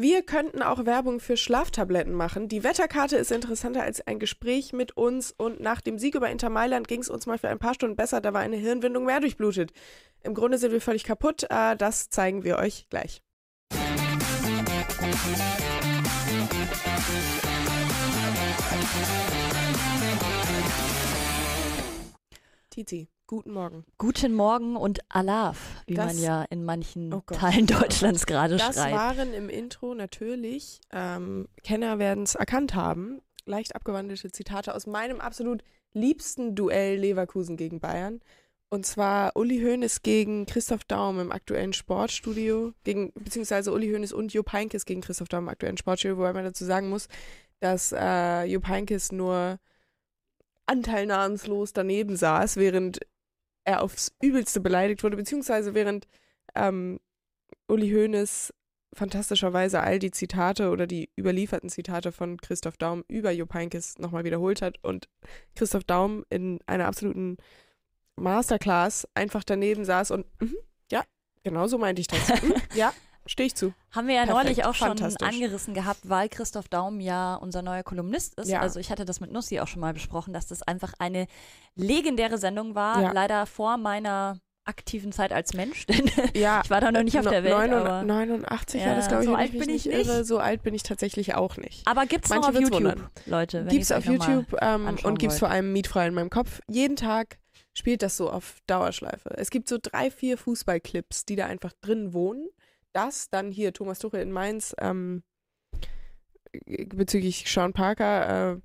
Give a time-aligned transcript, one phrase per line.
[0.00, 2.46] Wir könnten auch Werbung für Schlaftabletten machen.
[2.46, 6.50] Die Wetterkarte ist interessanter als ein Gespräch mit uns und nach dem Sieg über Inter
[6.50, 8.20] Mailand ging es uns mal für ein paar Stunden besser.
[8.20, 9.72] Da war eine Hirnwindung mehr durchblutet.
[10.22, 11.48] Im Grunde sind wir völlig kaputt.
[11.50, 13.24] Äh, das zeigen wir euch gleich.
[22.70, 23.84] Tizi, guten Morgen.
[23.98, 27.20] Guten Morgen und Alaf, wie Das- man ja in manchen Oh.
[27.26, 28.96] Teilen Deutschlands gerade Das schreibt.
[28.96, 35.20] waren im Intro natürlich, ähm, Kenner werden es erkannt haben, leicht abgewandelte Zitate aus meinem
[35.20, 38.20] absolut liebsten Duell Leverkusen gegen Bayern.
[38.70, 44.32] Und zwar Uli Hoeneß gegen Christoph Daum im aktuellen Sportstudio, gegen, beziehungsweise Uli Hoeneß und
[44.34, 47.08] Jupp Heynckes gegen Christoph Daum im aktuellen Sportstudio, wobei man dazu sagen muss,
[47.60, 49.58] dass äh, Jupp Heynckes nur
[50.66, 53.00] anteilnahmslos daneben saß, während
[53.68, 56.08] er aufs Übelste beleidigt wurde, beziehungsweise während
[56.54, 56.98] ähm,
[57.68, 58.54] Uli Hoeneß
[58.94, 64.24] fantastischerweise all die Zitate oder die überlieferten Zitate von Christoph Daum über Jupp Heynckes nochmal
[64.24, 65.08] wiederholt hat und
[65.54, 67.36] Christoph Daum in einer absoluten
[68.16, 70.56] Masterclass einfach daneben saß und mhm,
[70.90, 71.04] ja,
[71.42, 72.42] genau so meinte ich das.
[72.42, 72.94] Mhm, ja,
[73.28, 73.72] stehe ich zu.
[73.92, 77.82] Haben wir ja Perfekt, neulich auch schon angerissen gehabt, weil Christoph Daum ja unser neuer
[77.84, 78.48] Kolumnist ist.
[78.48, 78.60] Ja.
[78.60, 81.26] Also ich hatte das mit Nussi auch schon mal besprochen, dass das einfach eine
[81.76, 83.00] legendäre Sendung war.
[83.02, 83.12] Ja.
[83.12, 87.26] Leider vor meiner aktiven Zeit als Mensch, denn Ja, ich war da noch nicht auf
[87.26, 87.54] der Welt.
[87.54, 90.06] 89 aber 89 war Ja, das, glaube ich, so alt ich bin ich nicht nicht.
[90.08, 90.24] irre.
[90.24, 91.86] So alt bin ich tatsächlich auch nicht.
[91.86, 93.08] aber gibt's noch Manche auf YouTube, wundern.
[93.26, 93.60] Leute?
[93.64, 95.38] Gibt's ihr's auf noch YouTube ähm, und gibt's wollt.
[95.38, 96.60] vor allem mietfrei in meinem Kopf.
[96.68, 97.38] Jeden Tag
[97.72, 99.30] spielt das so auf Dauerschleife.
[99.38, 102.48] Es gibt so drei, vier Fußballclips, die da einfach drin wohnen.
[102.92, 105.22] Das, dann hier Thomas Tuchel in Mainz ähm,
[106.94, 108.52] bezüglich Sean Parker.
[108.54, 108.60] Äh,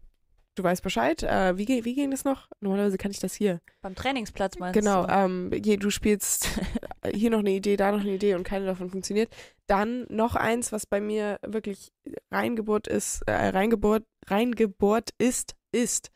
[0.56, 1.24] du weißt Bescheid.
[1.24, 2.48] Äh, wie, ge- wie ging das noch?
[2.62, 3.62] Normalerweise kann ich das hier.
[3.82, 5.12] Beim Trainingsplatz meinst Genau, du?
[5.14, 6.48] ähm, je, du spielst
[7.14, 9.34] hier noch eine Idee, da noch eine Idee und keine davon funktioniert.
[9.68, 11.92] Dann noch eins, was bei mir wirklich
[12.32, 16.12] reingebohrt ist, äh, reingebohrt, reingebohrt ist, ist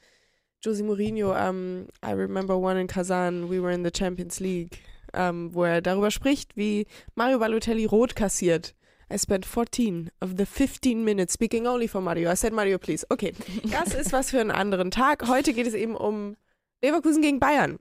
[0.63, 4.79] Jose Mourinho, ähm, I remember one in Kazan, we were in the Champions League,
[5.17, 6.85] ähm, wo er darüber spricht, wie
[7.15, 8.75] Mario Balotelli rot kassiert.
[9.11, 12.29] I spent 14 of the 15 minutes speaking only for Mario.
[12.29, 13.05] I said Mario, please.
[13.09, 13.33] Okay,
[13.71, 15.27] das ist was für einen anderen Tag.
[15.27, 16.35] Heute geht es eben um
[16.81, 17.79] Leverkusen gegen Bayern.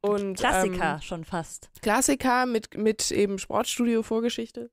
[0.00, 1.70] Und, Klassiker Ähm, schon fast.
[1.82, 4.70] Klassiker mit, mit eben Sportstudio-Vorgeschichte.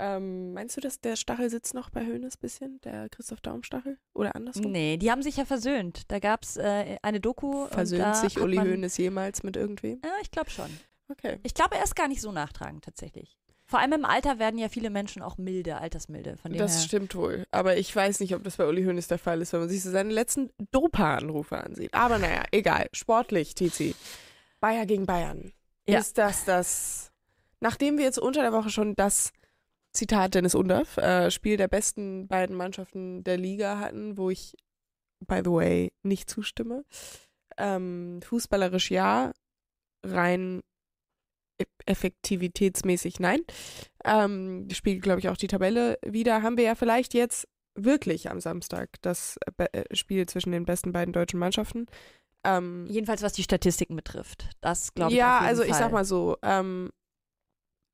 [0.00, 2.80] Ähm, meinst du, dass der Stachel sitzt noch bei Höhnes bisschen?
[2.82, 3.98] Der Christoph Daum-Stachel?
[4.14, 4.70] Oder andersrum?
[4.70, 6.02] Nee, die haben sich ja versöhnt.
[6.08, 7.66] Da gab's äh, eine Doku.
[7.66, 10.00] Versöhnt sich Uli Hoeneß jemals mit irgendwem?
[10.04, 10.68] Ja, ich glaube schon.
[11.08, 11.38] Okay.
[11.42, 13.38] Ich glaube, er ist gar nicht so nachtragend tatsächlich.
[13.66, 16.38] Vor allem im Alter werden ja viele Menschen auch milde, altersmilde.
[16.38, 16.84] Von dem Das her.
[16.84, 17.44] stimmt wohl.
[17.50, 19.82] Aber ich weiß nicht, ob das bei Uli Hoeneß der Fall ist, wenn man sich
[19.82, 21.92] so seine letzten Dopa-Anrufe ansieht.
[21.92, 22.88] Aber naja, egal.
[22.94, 23.94] Sportlich, Tizi.
[24.60, 25.52] Bayer gegen Bayern.
[25.86, 25.98] Ja.
[25.98, 27.12] Ist das das,
[27.60, 29.32] nachdem wir jetzt unter der Woche schon das
[29.92, 34.56] Zitat Dennis Undaff, äh, Spiel der besten beiden Mannschaften der Liga hatten, wo ich,
[35.26, 36.84] by the way, nicht zustimme.
[37.58, 39.32] Ähm, fußballerisch ja,
[40.02, 40.62] rein
[41.86, 43.40] effektivitätsmäßig nein.
[44.04, 46.42] Ähm, spiegelt, glaube ich, auch die Tabelle wieder.
[46.42, 50.92] Haben wir ja vielleicht jetzt wirklich am Samstag das äh, äh, Spiel zwischen den besten
[50.92, 51.86] beiden deutschen Mannschaften.
[52.44, 54.48] Ähm, Jedenfalls was die Statistiken betrifft.
[54.60, 55.18] Das glaube ich.
[55.18, 55.78] ja, also ich Fall.
[55.78, 56.90] sag mal so, ähm,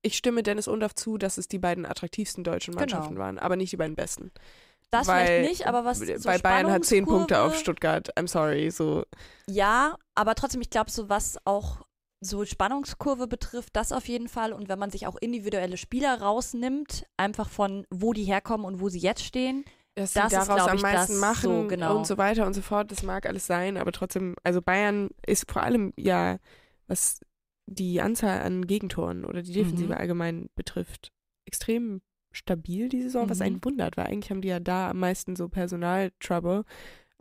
[0.03, 2.83] ich stimme Dennis Undaff zu, dass es die beiden attraktivsten deutschen Genau.
[2.83, 4.33] Mannschaften waren, aber nicht die beiden besten.
[4.91, 5.99] Das weil, vielleicht nicht, aber was.
[5.99, 8.17] So Weil Bayern hat zehn Punkte auf Stuttgart.
[8.17, 9.05] I'm sorry, so.
[9.49, 11.81] Ja, aber trotzdem, ich glaube, so was auch
[12.25, 14.53] so Spannungskurve betrifft, das auf jeden Fall.
[14.53, 18.89] Und wenn man sich auch individuelle Spieler rausnimmt, einfach von wo die herkommen und wo
[18.89, 19.65] sie jetzt stehen.
[19.95, 21.99] dass Das sie ist, daraus glaub am meisten machen so, genau.
[21.99, 22.91] und so weiter und so fort.
[22.91, 26.39] Das mag alles sein, aber trotzdem, also Bayern ist vor allem ja,
[26.89, 27.21] was
[27.67, 29.99] die Anzahl an Gegentoren oder die Defensive Mhm.
[29.99, 31.13] allgemein betrifft,
[31.47, 32.03] extrem
[32.33, 33.45] stabil die Saison, was Mhm.
[33.45, 36.65] einen wundert, weil eigentlich haben die ja da am meisten so Personal-Trouble.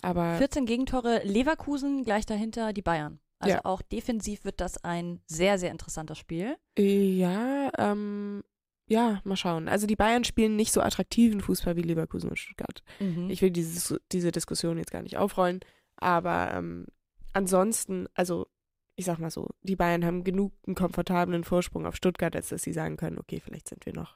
[0.01, 3.19] Aber 14 Gegentore, Leverkusen gleich dahinter die Bayern.
[3.43, 3.65] Also Ja.
[3.65, 6.55] auch defensiv wird das ein sehr, sehr interessantes Spiel.
[6.77, 8.43] ja, ähm,
[8.89, 9.67] ja, mal schauen.
[9.69, 12.83] Also die Bayern spielen nicht so attraktiven Fußball wie Leverkusen und Stuttgart.
[12.99, 13.29] Mhm.
[13.29, 15.61] Ich will dieses, diese Diskussion jetzt gar nicht aufrollen,
[15.95, 16.87] aber ähm,
[17.31, 18.47] ansonsten, also
[18.95, 22.61] ich sag mal so, die Bayern haben genug einen komfortablen Vorsprung auf Stuttgart, als dass
[22.63, 24.15] sie sagen können, okay, vielleicht sind wir noch.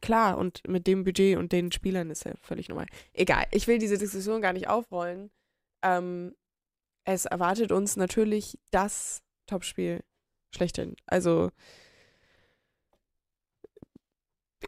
[0.00, 2.86] Klar, und mit dem Budget und den Spielern ist ja völlig normal.
[3.12, 5.30] Egal, ich will diese Diskussion gar nicht aufrollen.
[5.82, 6.34] Ähm,
[7.04, 10.02] es erwartet uns natürlich das Topspiel
[10.54, 10.96] schlechthin.
[11.06, 11.50] Also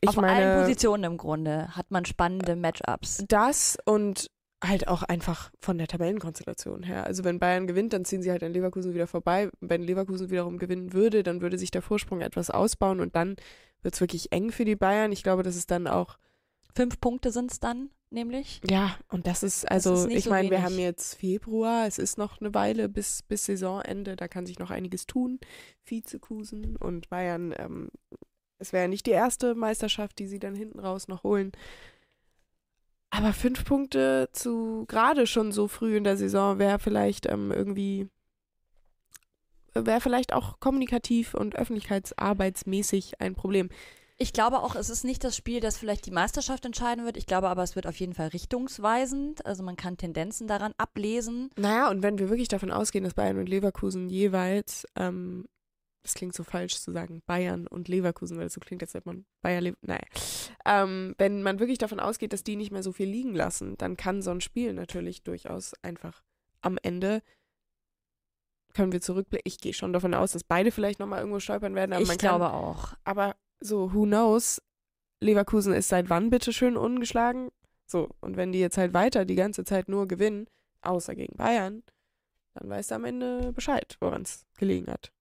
[0.01, 3.25] ich Auf meine, allen Positionen im Grunde hat man spannende Matchups.
[3.29, 4.31] das und
[4.63, 7.05] halt auch einfach von der Tabellenkonstellation her.
[7.05, 9.51] Also wenn Bayern gewinnt, dann ziehen sie halt an Leverkusen wieder vorbei.
[9.61, 13.37] Wenn Leverkusen wiederum gewinnen würde, dann würde sich der Vorsprung etwas ausbauen und dann
[13.83, 15.13] wird es wirklich eng für die Bayern.
[15.13, 16.17] Ich glaube, das ist dann auch.
[16.75, 18.61] Fünf Punkte sind es dann, nämlich.
[18.69, 21.99] Ja, und das ist, also Das ist ich so meine, wir haben jetzt Februar, es
[21.99, 25.39] ist noch eine Weile bis, bis Saisonende, da kann sich noch einiges tun.
[25.85, 27.89] Vizekusen und Bayern, ähm,
[28.59, 31.53] es wäre ja nicht die erste Meisterschaft, die sie dann hinten raus noch holen.
[33.11, 38.09] Aber fünf Punkte zu gerade schon so früh in der Saison wäre vielleicht ähm, irgendwie,
[39.75, 43.69] wäre vielleicht auch kommunikativ und öffentlichkeitsarbeitsmäßig ein Problem.
[44.17, 47.17] Ich glaube auch, es ist nicht das Spiel, das vielleicht die Meisterschaft entscheiden wird.
[47.17, 49.45] Ich glaube aber, es wird auf jeden Fall richtungsweisend.
[49.45, 51.51] Also man kann Tendenzen daran ablesen.
[51.57, 55.47] Naja, und wenn wir wirklich davon ausgehen, dass Bayern und Leverkusen jeweils, ähm,
[56.05, 59.09] das klingt so falsch zu sagen, Bayern und Leverkusen, weil es so klingt, als hätte
[59.09, 60.05] man Bayer, Le naja.
[60.65, 63.97] Ähm, wenn man wirklich davon ausgeht, dass die nicht mehr so viel liegen lassen, dann
[63.97, 66.23] kann so ein Spiel natürlich durchaus einfach
[66.61, 67.21] am Ende
[68.75, 69.45] können wir zurückblicken.
[69.47, 72.47] Ich gehe schon davon aus, dass beide vielleicht nochmal irgendwo stolpern werden, aber ich glaube
[72.47, 72.95] kann, auch.
[73.05, 74.61] aber so, who knows?
[75.21, 77.51] Leverkusen ist seit wann bitte schön ungeschlagen?
[77.87, 80.47] So, und wenn die jetzt halt weiter die ganze Zeit nur gewinnen,
[80.83, 81.83] außer gegen Bayern,
[82.55, 85.13] dann weißt du am Ende Bescheid, woran es gelegen hat.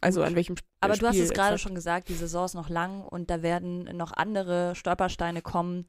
[0.00, 2.54] Also an welchem Sp- Aber du hast Spiel es gerade schon gesagt, die Saison ist
[2.54, 5.86] noch lang und da werden noch andere Stolpersteine kommen.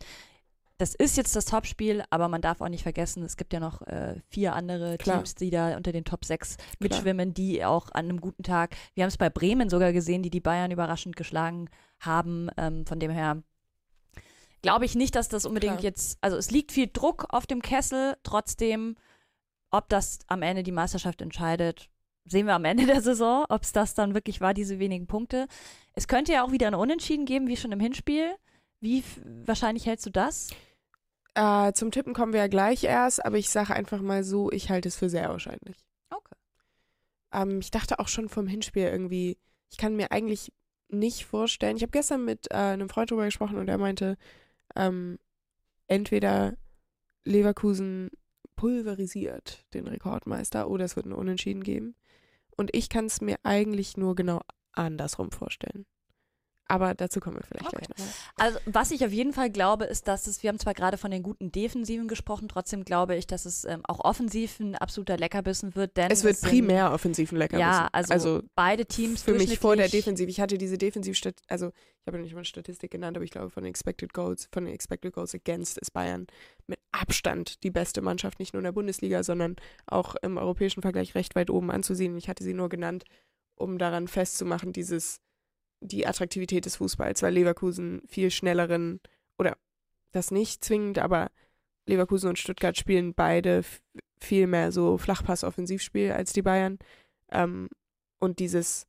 [0.79, 3.81] Das ist jetzt das Topspiel, aber man darf auch nicht vergessen, es gibt ja noch
[3.81, 5.17] äh, vier andere Klar.
[5.17, 9.03] Teams, die da unter den Top 6 mitschwimmen, die auch an einem guten Tag, wir
[9.03, 11.67] haben es bei Bremen sogar gesehen, die die Bayern überraschend geschlagen
[11.99, 12.49] haben.
[12.57, 13.41] Ähm, von dem her
[14.61, 15.83] glaube ich nicht, dass das unbedingt Klar.
[15.83, 18.97] jetzt, also es liegt viel Druck auf dem Kessel, trotzdem,
[19.71, 21.89] ob das am Ende die Meisterschaft entscheidet,
[22.25, 25.47] sehen wir am Ende der Saison, ob es das dann wirklich war, diese wenigen Punkte.
[25.93, 28.35] Es könnte ja auch wieder ein Unentschieden geben, wie schon im Hinspiel.
[28.79, 29.03] Wie
[29.45, 30.49] wahrscheinlich hältst du das?
[31.37, 34.71] Äh, zum Tippen kommen wir ja gleich erst, aber ich sage einfach mal so, ich
[34.71, 35.77] halte es für sehr wahrscheinlich.
[36.09, 36.35] Okay.
[37.31, 39.37] Ähm, ich dachte auch schon vom Hinspiel irgendwie,
[39.69, 40.51] ich kann mir eigentlich
[40.89, 41.77] nicht vorstellen.
[41.77, 44.17] Ich habe gestern mit äh, einem Freund drüber gesprochen und er meinte,
[44.75, 45.19] ähm,
[45.85, 46.57] entweder
[47.23, 48.09] Leverkusen
[48.55, 51.93] pulverisiert den Rekordmeister oder es wird ein Unentschieden geben.
[52.55, 54.41] Und ich kann es mir eigentlich nur genau
[54.71, 55.85] andersrum vorstellen.
[56.69, 57.77] Aber dazu kommen wir vielleicht Okay.
[57.85, 58.13] gleich nochmal.
[58.37, 61.11] Also, was ich auf jeden Fall glaube, ist, dass es, wir haben zwar gerade von
[61.11, 65.75] den guten Defensiven gesprochen, trotzdem glaube ich, dass es ähm, auch offensiv ein absoluter Leckerbissen
[65.75, 67.69] wird, denn Es wird sind- primär offensiv ein Leckerbissen.
[67.71, 70.29] Ja, also, beide Teams für mich vor der Defensive.
[70.29, 73.31] Ich hatte diese Defensivstat, also ich habe ja nicht mal eine Statistik genannt, aber ich
[73.31, 76.27] glaube von den Expected Goals, von den Expected Goals Against ist Bayern
[76.67, 79.55] mit Abstand die beste Mannschaft, nicht nur in der Bundesliga, sondern
[79.85, 82.17] auch im europäischen Vergleich recht weit oben anzusehen.
[82.17, 83.03] Ich hatte sie nur genannt,
[83.55, 85.19] um daran festzumachen, dieses
[85.81, 88.99] die Attraktivität des Fußballs, weil Leverkusen viel schnelleren
[89.37, 89.57] oder
[90.11, 91.29] das nicht zwingend, aber
[91.85, 93.63] Leverkusen und Stuttgart spielen beide
[94.19, 96.79] viel mehr so Flachpass-Offensivspiel als die Bayern.
[97.31, 97.69] Ähm,
[98.19, 98.87] und dieses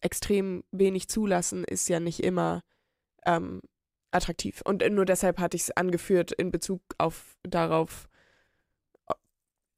[0.00, 2.62] extrem wenig zulassen ist ja nicht immer
[3.24, 3.60] ähm,
[4.10, 4.62] attraktiv.
[4.64, 8.08] Und nur deshalb hatte ich es angeführt in Bezug auf darauf,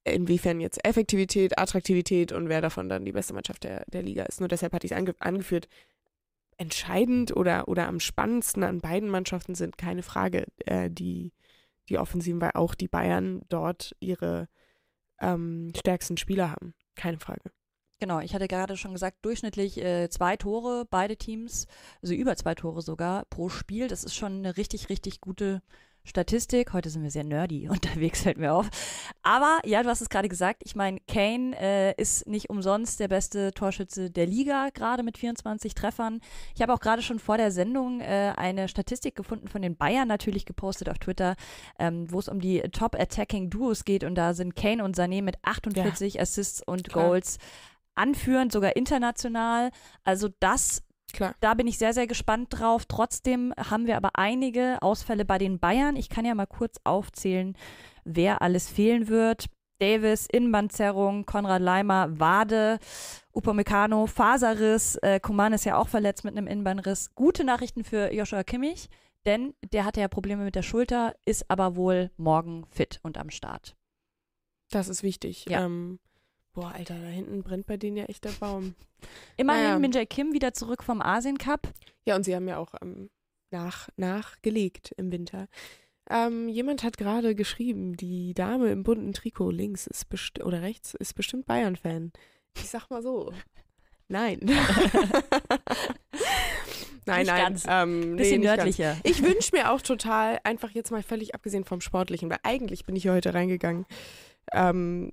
[0.04, 4.40] inwiefern jetzt Effektivität, Attraktivität und wer davon dann die beste Mannschaft der, der Liga ist.
[4.40, 5.68] Nur deshalb hatte ich es ange angeführt.
[6.56, 11.32] Entscheidend oder, oder am spannendsten an beiden Mannschaften sind keine Frage äh, die,
[11.88, 14.48] die Offensiven, weil auch die Bayern dort ihre
[15.20, 16.74] ähm, stärksten Spieler haben.
[16.94, 17.50] Keine Frage.
[17.98, 21.66] Genau, ich hatte gerade schon gesagt, durchschnittlich äh, zwei Tore, beide Teams,
[22.02, 23.88] also über zwei Tore sogar pro Spiel.
[23.88, 25.62] Das ist schon eine richtig, richtig gute
[26.04, 26.72] Statistik.
[26.72, 28.68] Heute sind wir sehr nerdy unterwegs, fällt mir auf.
[29.22, 30.62] Aber ja, du hast es gerade gesagt.
[30.64, 35.74] Ich meine, Kane äh, ist nicht umsonst der beste Torschütze der Liga, gerade mit 24
[35.74, 36.20] Treffern.
[36.54, 40.08] Ich habe auch gerade schon vor der Sendung äh, eine Statistik gefunden von den Bayern
[40.08, 41.36] natürlich gepostet auf Twitter,
[41.78, 44.04] ähm, wo es um die Top Attacking Duos geht.
[44.04, 47.08] Und da sind Kane und Sané mit 48 Assists und Klar.
[47.08, 47.38] Goals
[47.94, 49.70] anführend, sogar international.
[50.04, 50.82] Also das
[51.14, 51.34] Klar.
[51.40, 52.84] da bin ich sehr, sehr gespannt drauf.
[52.86, 55.96] Trotzdem haben wir aber einige Ausfälle bei den Bayern.
[55.96, 57.56] Ich kann ja mal kurz aufzählen,
[58.04, 59.46] wer alles fehlen wird.
[59.78, 62.78] Davis, Innenbandzerrung, Konrad Leimer, Wade,
[63.32, 67.14] Upamecano, Faserriss, äh, Kuman ist ja auch verletzt mit einem Innenbandriss.
[67.14, 68.88] Gute Nachrichten für Joshua Kimmich,
[69.26, 73.30] denn der hatte ja Probleme mit der Schulter, ist aber wohl morgen fit und am
[73.30, 73.76] Start.
[74.70, 75.46] Das ist wichtig.
[75.48, 75.64] Ja.
[75.64, 75.98] Ähm,
[76.54, 78.74] boah, Alter, da hinten brennt bei denen ja echt der Baum.
[79.36, 79.78] Immerhin Naja.
[79.78, 81.68] Min Jae Kim wieder zurück vom Asien Cup.
[82.06, 83.10] Ja, und sie haben ja auch ähm,
[83.50, 85.48] nach, nachgelegt im Winter.
[86.08, 90.06] Ähm, jemand hat gerade geschrieben, die Dame im bunten Trikot links ist
[90.42, 92.12] oder rechts ist bestimmt Bayern-Fan.
[92.56, 93.32] Ich sag mal so.
[94.08, 94.40] Nein.
[97.06, 97.42] Nein, Nicht nein.
[97.42, 97.64] ganz.
[97.68, 98.96] Ähm, Bisschen nee, nördlicher.
[99.02, 102.96] Ich wünsche mir auch total, einfach jetzt mal völlig abgesehen vom Sportlichen, weil eigentlich bin
[102.96, 103.86] ich hier heute reingegangen.
[104.52, 105.12] Ähm,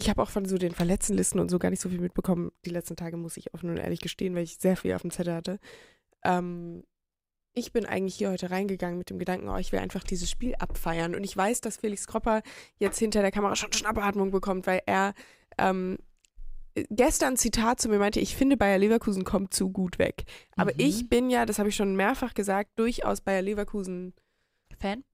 [0.00, 2.50] ich habe auch von so den Verletztenlisten und so gar nicht so viel mitbekommen.
[2.64, 5.10] Die letzten Tage muss ich offen und ehrlich gestehen, weil ich sehr viel auf dem
[5.10, 5.58] Zettel hatte.
[6.24, 6.84] Ähm,
[7.52, 10.54] ich bin eigentlich hier heute reingegangen mit dem Gedanken, oh, ich will einfach dieses Spiel
[10.58, 11.14] abfeiern.
[11.14, 12.42] Und ich weiß, dass Felix Kropper
[12.78, 15.14] jetzt hinter der Kamera schon Schnappatmung bekommt, weil er
[15.58, 15.98] ähm,
[16.90, 20.24] gestern ein Zitat zu mir meinte, ich finde Bayer Leverkusen kommt zu gut weg.
[20.56, 20.80] Aber Mhm.
[20.80, 24.14] ich bin ja, das habe ich schon mehrfach gesagt, durchaus Bayer Leverkusen.
[24.78, 25.04] Fan?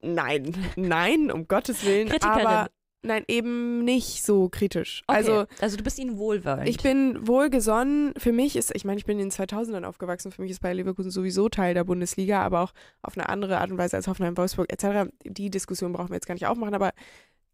[0.00, 2.08] Nein, nein, um Gottes Willen.
[2.08, 2.46] Kritikerin.
[2.46, 2.70] Aber
[3.04, 5.02] nein, eben nicht so kritisch.
[5.06, 5.18] Okay.
[5.18, 6.68] Also also du bist ihnen wohlwollend.
[6.68, 8.14] ich bin wohlgesonnen.
[8.16, 10.32] Für mich ist, ich meine, ich bin in den 2000ern aufgewachsen.
[10.32, 13.70] Für mich ist Bayer Leverkusen sowieso Teil der Bundesliga, aber auch auf eine andere Art
[13.70, 15.10] und Weise als Hoffenheim, Wolfsburg etc.
[15.24, 16.92] Die Diskussion brauchen wir jetzt gar nicht aufmachen, aber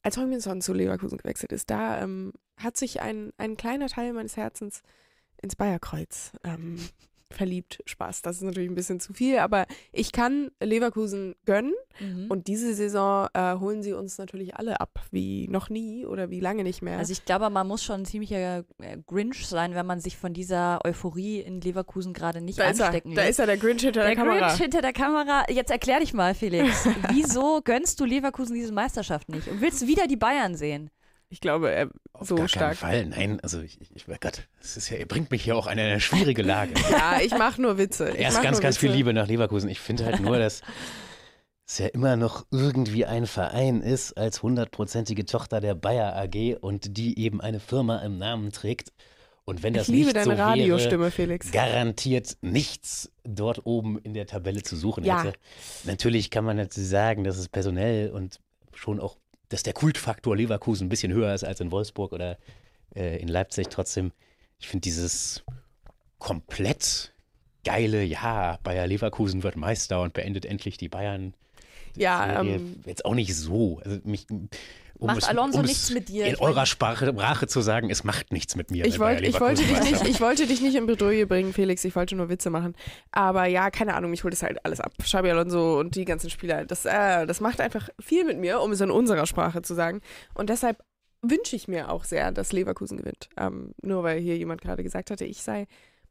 [0.03, 4.37] als Holminson zu Leverkusen gewechselt ist, da ähm, hat sich ein, ein kleiner Teil meines
[4.37, 4.83] Herzens
[5.43, 6.79] ins Bayerkreuz ähm,
[7.35, 7.83] verliebt.
[7.87, 12.27] Spaß, das ist natürlich ein bisschen zu viel, aber ich kann Leverkusen gönnen Mhm.
[12.31, 16.41] und diese Saison äh, holen sie uns natürlich alle ab, wie noch nie oder wie
[16.41, 16.97] lange nicht mehr.
[16.99, 20.33] Also ich glaube, man muss schon ein ziemlicher äh, Grinch sein, wenn man sich von
[20.33, 23.33] dieser Euphorie in Leverkusen gerade nicht da anstecken da lässt.
[23.33, 24.47] ist er, der Grinch hinter der, der Kamera.
[24.49, 25.45] Grinch hinter der Kamera.
[25.51, 26.87] Jetzt erklär dich mal, Felix.
[27.11, 30.91] Wieso gönnst du Leverkusen diese Meisterschaft nicht und willst wieder die Bayern sehen?
[31.33, 32.77] Ich glaube, er Auf so gar stark.
[32.77, 33.07] Fall.
[33.07, 35.79] Nein, also ich, ich, oh Gott, das ist ja, ihr bringt mich hier auch in
[35.79, 36.73] eine schwierige Lage.
[36.91, 38.11] Ja, ich mache nur Witze.
[38.11, 38.97] Ich Erst ganz, ganz viel Witze.
[38.99, 39.71] Liebe nach Leverkusen.
[39.71, 40.61] Ich finde halt nur, dass
[41.69, 46.97] es ja immer noch irgendwie ein Verein ist als hundertprozentige Tochter der Bayer AG und
[46.97, 48.93] die eben eine Firma im Namen trägt.
[49.45, 51.53] Und wenn das Ich liebe nicht deine so wäre, Radiostimme, Felix.
[51.53, 55.23] garantiert nichts dort oben in der Tabelle zu suchen Ja.
[55.23, 55.39] hätte.
[55.85, 58.41] Natürlich kann man natürlich sagen, dass es personell und
[58.75, 59.17] schon auch,
[59.51, 62.39] dass der Kultfaktor Leverkusen ein bisschen höher ist als in Wolfsburg oder
[62.97, 63.69] äh, in Leipzig.
[63.69, 64.13] Trotzdem,
[64.59, 65.45] ich finde dieses
[66.19, 67.13] komplett
[67.65, 71.35] geile, ja, Bayer Leverkusen wird Meister und beendet endlich die Bayern.
[71.97, 73.81] Ja, ähm, jetzt auch nicht so.
[73.85, 74.27] Also mich,
[75.01, 76.27] um Macht es, Alonso um nichts es mit dir?
[76.27, 78.85] In eurer Sprache, Sprache zu sagen, es macht nichts mit mir.
[78.85, 81.85] Ich, wollt, ich, wollte dich nicht, ich wollte dich nicht in Bredouille bringen, Felix.
[81.85, 82.77] Ich wollte nur Witze machen.
[83.11, 84.93] Aber ja, keine Ahnung, mich holt das halt alles ab.
[85.03, 86.67] Xabi Alonso und die ganzen Spieler.
[86.67, 90.01] Das, äh, das macht einfach viel mit mir, um es in unserer Sprache zu sagen.
[90.35, 90.85] Und deshalb
[91.23, 93.29] wünsche ich mir auch sehr, dass Leverkusen gewinnt.
[93.37, 95.67] Ähm, nur weil hier jemand gerade gesagt hatte, ich sei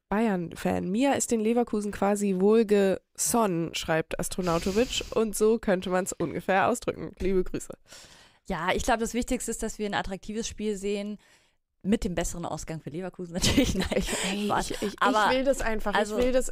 [0.10, 0.90] Bayern-Fan.
[0.90, 5.04] Mir ist den Leverkusen quasi wohlgesonnen, schreibt Astronautovic.
[5.14, 7.14] Und so könnte man es ungefähr ausdrücken.
[7.20, 7.74] Liebe Grüße.
[8.50, 11.18] Ja, ich glaube, das Wichtigste ist, dass wir ein attraktives Spiel sehen.
[11.82, 13.74] Mit dem besseren Ausgang für Leverkusen natürlich.
[13.76, 13.88] Nein,
[14.32, 15.94] Ey, ich, ich, ich will das einfach.
[15.94, 16.52] also- ich will das.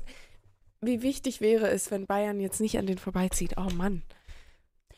[0.80, 3.56] Wie wichtig wäre es, wenn Bayern jetzt nicht an den vorbeizieht?
[3.58, 4.04] Oh Mann.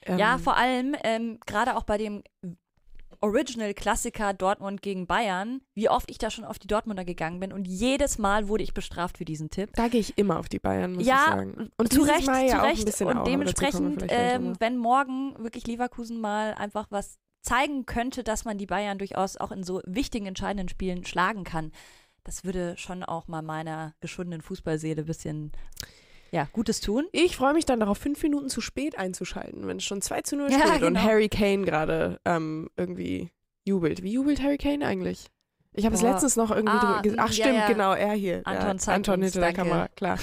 [0.03, 2.21] Ähm, Ja, vor allem ähm, gerade auch bei dem
[3.21, 7.67] Original-Klassiker Dortmund gegen Bayern, wie oft ich da schon auf die Dortmunder gegangen bin und
[7.67, 9.71] jedes Mal wurde ich bestraft für diesen Tipp.
[9.73, 11.69] da gehe ich immer auf die Bayern, muss Ja, ich sagen.
[11.77, 13.01] Und zu Recht, Mal ja zu Recht.
[13.01, 18.57] und auch, dementsprechend, ähm, wenn morgen wirklich Leverkusen mal einfach was zeigen könnte, dass man
[18.57, 21.71] die Bayern durchaus auch in so wichtigen, entscheidenden Spielen schlagen kann,
[22.23, 25.51] das würde schon auch mal meiner geschundenen Fußballseele ein bisschen
[26.31, 27.07] ja, Gutes tun.
[27.11, 30.35] ich freue mich dann darauf, fünf Minuten zu spät einzuschalten, wenn es schon 2 zu
[30.37, 30.99] 0 Ja, steht und genau.
[31.01, 33.29] Harry Kane gerade ähm, irgendwie
[33.65, 34.03] jubelt.
[34.03, 35.27] Wie jubelt Harry Kane eigentlich?
[35.71, 37.15] Ich habe es letztens noch irgendwie Ah, drüber.
[37.19, 37.67] Ach ja, stimmt, ja.
[37.67, 38.41] genau, er hier.
[38.45, 39.53] Anton, ja, Anton hinter der.
[39.53, 40.17] Kamera, klar.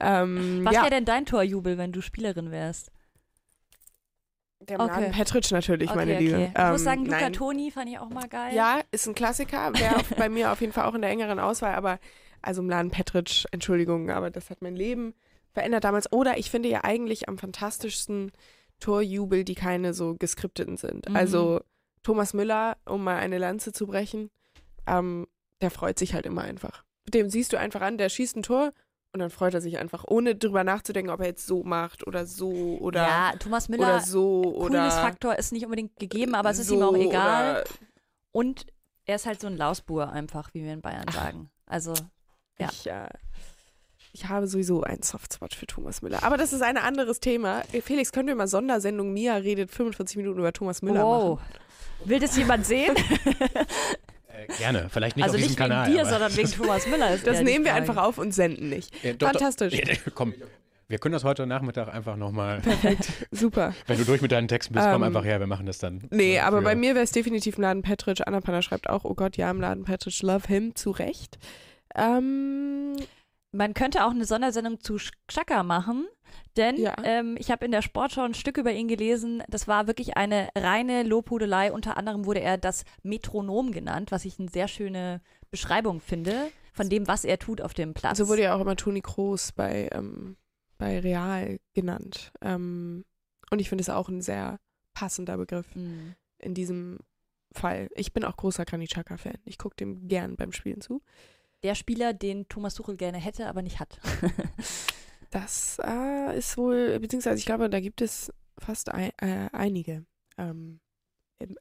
[0.00, 2.90] Ähm, Was ja, wäre denn dein Torjubel, wenn du Spielerin wärst?
[4.60, 4.90] der Okay.
[4.92, 6.36] Mladen Petric natürlich, meine okay, Liebe.
[6.36, 6.52] okay.
[6.54, 7.32] Ich muss Ähm, sagen, Luca nein.
[7.32, 8.54] Toni fand ich auch mal geil.
[8.54, 9.72] Ja, ist ein Klassiker.
[9.74, 11.74] Wäre bei mir auf jeden Fall auch in der engeren Auswahl.
[11.74, 11.98] Aber
[12.42, 15.14] also Mladen Petric, Entschuldigung, aber das hat mein Leben
[15.52, 16.12] verändert damals.
[16.12, 18.32] Oder ich finde ja eigentlich am fantastischsten
[18.80, 21.08] Torjubel, die keine so geskripteten sind.
[21.08, 21.16] Mhm.
[21.16, 21.60] Also
[22.02, 24.30] Thomas Müller, um mal eine Lanze zu brechen,
[24.86, 25.26] ähm,
[25.60, 26.84] der freut sich halt immer einfach.
[27.08, 28.72] Dem siehst du einfach an, der schießt ein Tor
[29.12, 32.26] und dann freut er sich einfach, ohne drüber nachzudenken, ob er jetzt so macht oder
[32.26, 36.58] so oder, ja, Thomas Müller, oder so oder Coolness-Faktor ist nicht unbedingt gegeben, aber es
[36.58, 37.64] ist so ihm auch egal.
[38.32, 38.66] Und
[39.04, 41.50] er ist halt so ein Lausbur einfach, wie wir in Bayern sagen.
[41.66, 41.94] Also,
[42.58, 42.68] Ja.
[42.70, 43.08] Ich, äh,
[44.12, 46.22] ich habe sowieso einen Softspot für Thomas Müller.
[46.22, 47.62] Aber das ist ein anderes Thema.
[47.72, 51.38] Äh, Felix, können wir mal Sondersendung Mia redet 45 Minuten über Thomas Müller wow.
[51.38, 51.54] machen?
[52.04, 52.94] Will das jemand sehen?
[54.32, 55.90] Äh, gerne, vielleicht nicht also auf diesem nicht wegen Kanal.
[55.90, 57.14] dir, sondern wegen Thomas Müller.
[57.14, 58.94] Ist Das ja nehmen wir einfach auf und senden nicht.
[59.04, 59.74] Ja, doch, Fantastisch.
[59.78, 60.34] Doch, ja, komm,
[60.90, 62.62] wir können das heute Nachmittag einfach nochmal,
[63.30, 63.74] Super.
[63.86, 66.02] wenn du durch mit deinen Texten bist, komm Ähm, einfach her, wir machen das dann.
[66.10, 68.26] Nee, äh, aber bei mir wäre es definitiv Mladen Petric.
[68.26, 71.38] Anna Panna schreibt auch, oh Gott, ja, Mladen Petric, love him, zu Recht.
[71.94, 72.96] Ähm,
[73.52, 76.06] Man könnte auch eine Sondersendung zu Xhaka machen,
[76.56, 76.94] denn Ja.
[77.02, 79.42] ähm, ich habe in der Sportschau ein Stück über ihn gelesen.
[79.48, 81.72] Das war wirklich eine reine Lobhudelei.
[81.72, 86.50] Unter anderem wurde er das Metronom genannt, was ich eine sehr schöne Beschreibung finde.
[86.72, 88.16] von dem, was er tut auf dem Platz.
[88.18, 90.36] So wurde ja auch immer Toni Kroos bei, ähm,
[90.78, 92.30] bei Real genannt.
[92.40, 93.04] Ähm,
[93.50, 94.60] und ich finde es auch ein sehr
[94.94, 96.14] passender Begriff Mhm.
[96.38, 97.00] in diesem
[97.52, 97.88] Fall.
[97.96, 99.38] Ich bin auch großer Granit Xhaka-Fan.
[99.44, 101.02] Ich gucke dem gern beim Spielen zu.
[101.62, 103.98] Der Spieler, den Thomas Tuchel gerne hätte, aber nicht hat.
[105.30, 110.04] Das äh, ist wohl, beziehungsweise ich glaube, da gibt es fast ein, äh, einige.
[110.36, 110.80] Ähm,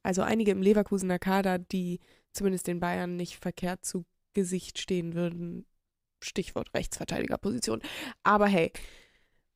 [0.04, 2.00] also einige im Leverkusener Kader, die
[2.34, 5.66] zumindest den Bayern nicht verkehrt zu Gesicht stehen würden.
[6.22, 7.82] Stichwort Rechtsverteidigerposition.
[8.24, 8.74] Aber hey,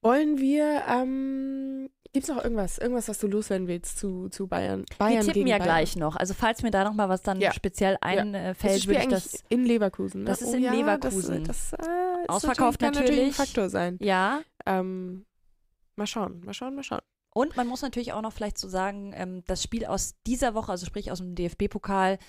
[0.04, 4.86] wollen wir, ähm, gibt es noch irgendwas, irgendwas, was du loswerden willst zu, zu Bayern?
[4.90, 5.68] Wir Bayern tippen gegen ja Bayern.
[5.68, 6.16] gleich noch.
[6.16, 7.52] Also falls mir da noch mal was dann Ja.
[7.54, 9.44] speziell einfällt, ist würde ich das.
[9.50, 10.22] in Leverkusen.
[10.22, 10.26] Ne?
[10.28, 11.44] Das ist oh, in ja, Leverkusen.
[11.44, 13.46] Das, das äh, ist Ausverkauft natürlich, kann natürlich ein.
[13.46, 13.98] Faktor sein.
[14.02, 14.42] Ja.
[14.66, 15.26] Ähm,
[15.96, 17.02] mal schauen, mal schauen, mal schauen.
[17.34, 20.72] Und man muss natürlich auch noch vielleicht so sagen, ähm, das Spiel aus dieser Woche,
[20.72, 22.20] also sprich aus dem DFB-Pokal,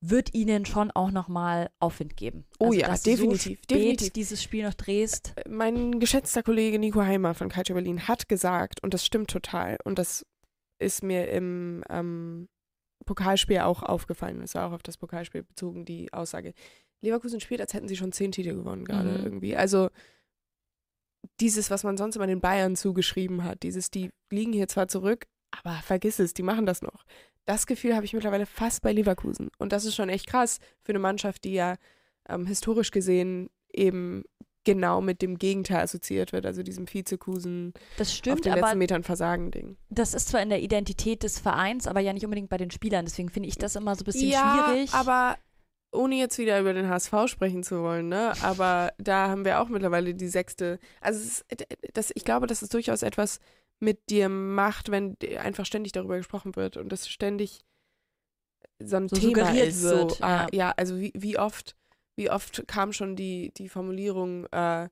[0.00, 2.44] wird ihnen schon auch nochmal Aufwind geben.
[2.60, 4.12] Oh also, ja, definitiv, So definitiv.
[4.12, 5.34] dieses Spiel noch drehst.
[5.48, 9.98] mein geschätzter Kollege Nico Heimer von Culture Berlin hat gesagt, und das stimmt total, und
[9.98, 10.24] das
[10.80, 12.48] ist mir im ähm,
[13.06, 16.54] Pokalspiel auch aufgefallen, es war auch auf das Pokalspiel bezogen, die Aussage.
[17.00, 19.24] Leverkusen spielt, als hätten sie schon zehn Titel gewonnen gerade Mhm.
[19.24, 19.56] irgendwie.
[19.56, 19.88] Also
[21.40, 25.26] dieses, was man sonst immer den Bayern zugeschrieben hat, dieses, die liegen hier zwar zurück,
[25.50, 27.04] aber vergiss es, die machen das noch.
[27.48, 29.50] Das Gefühl habe ich mittlerweile fast bei Leverkusen.
[29.56, 31.76] Und das ist schon echt krass für eine Mannschaft, die ja
[32.28, 34.24] ähm, historisch gesehen eben
[34.64, 38.78] genau mit dem Gegenteil assoziiert wird, also diesem Vizekusen Das auf stimmt, den aber letzten
[38.78, 39.78] Metern Versagen-Ding.
[39.88, 43.06] das ist zwar in der Identität des Vereins, aber ja nicht unbedingt bei den Spielern.
[43.06, 44.92] Deswegen finde ich das immer so ein bisschen ja, schwierig.
[44.92, 45.38] aber
[45.90, 48.34] ohne jetzt wieder über den HSV sprechen zu wollen, ne?
[48.42, 50.78] Aber da haben wir auch mittlerweile die sechste.
[51.00, 51.46] Also ist,
[51.94, 53.40] das, ich glaube, dass es durchaus etwas
[53.80, 57.64] mit dir macht, wenn einfach ständig darüber gesprochen wird und das ständig
[58.82, 59.82] so ein So Thema ist.
[59.82, 60.48] wird, so, ah, ja.
[60.52, 61.76] ja, also wie, wie oft,
[62.16, 64.88] wie oft kam schon die, die Formulierung, äh,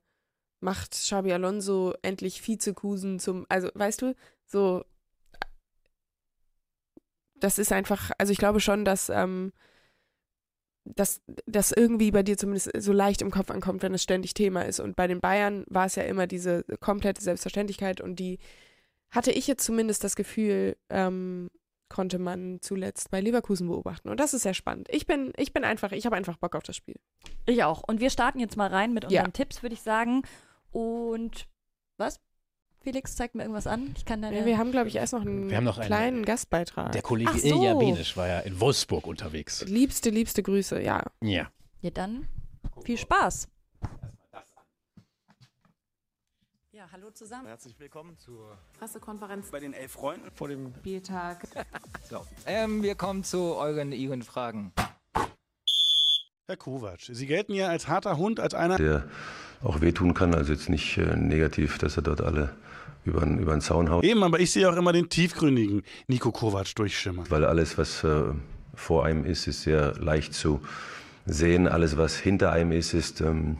[0.59, 4.15] macht Xabi Alonso endlich Vizekusen zum, also weißt du,
[4.45, 4.83] so
[7.39, 9.53] das ist einfach, also ich glaube schon, dass ähm,
[10.95, 14.61] dass das irgendwie bei dir zumindest so leicht im Kopf ankommt, wenn es ständig Thema
[14.63, 14.79] ist.
[14.79, 18.39] Und bei den Bayern war es ja immer diese komplette Selbstverständlichkeit und die
[19.11, 21.49] hatte ich jetzt zumindest das Gefühl, ähm,
[21.89, 24.09] konnte man zuletzt bei Leverkusen beobachten.
[24.09, 24.87] Und das ist sehr spannend.
[24.91, 26.95] Ich bin, ich bin einfach, ich habe einfach Bock auf das Spiel.
[27.45, 27.81] ich auch.
[27.87, 29.21] Und wir starten jetzt mal rein mit Ja.
[29.21, 30.23] unseren Tipps, würde ich sagen.
[30.71, 31.47] Und
[31.97, 32.19] was?
[32.81, 33.93] Felix, zeigt mir irgendwas an.
[33.97, 34.37] Ich kann deine.
[34.39, 36.91] Ja, wir haben, glaube ich, erst noch einen Wir haben noch einen- kleinen Gastbeitrag.
[36.91, 37.47] Der Kollege Ach so.
[37.47, 39.63] Ilja Benisch war ja in Wolfsburg unterwegs.
[39.65, 41.03] liebste, liebste Grüße, ja.
[41.21, 41.49] Ja.
[41.81, 42.27] ja, dann
[42.85, 43.47] viel Spaß.
[46.87, 47.47] Ja, hallo zusammen.
[47.47, 51.47] Herzlich willkommen zur Pressekonferenz bei den elf Freunden vor dem Spieltag.
[52.09, 54.71] So, ähm, wir kommen zu euren Ihren Fragen.
[56.45, 59.09] Herr Kovac, Sie gelten ja als harter Hund, als einer, der
[59.61, 60.33] auch wehtun kann.
[60.33, 62.55] Also jetzt nicht äh, negativ, dass er dort alle
[63.03, 66.31] über den, über den Zaun haut, eben, aber ich sehe auch immer den tiefgründigen Nico
[66.31, 67.29] Kovac durchschimmern.
[67.29, 68.23] weil alles, was äh,
[68.73, 70.61] vor einem ist, ist sehr leicht zu
[71.25, 71.67] sehen.
[71.67, 73.57] Alles, was hinter einem ist, ist ähm,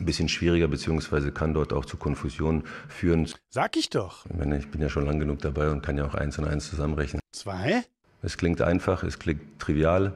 [0.00, 3.28] ein bisschen schwieriger, beziehungsweise kann dort auch zu Konfusionen führen.
[3.50, 4.26] Sag ich doch.
[4.26, 6.46] Ich, meine, ich bin ja schon lang genug dabei und kann ja auch eins und
[6.46, 7.20] eins zusammenrechnen.
[7.32, 7.84] Zwei?
[8.22, 10.12] Es klingt einfach, es klingt trivial,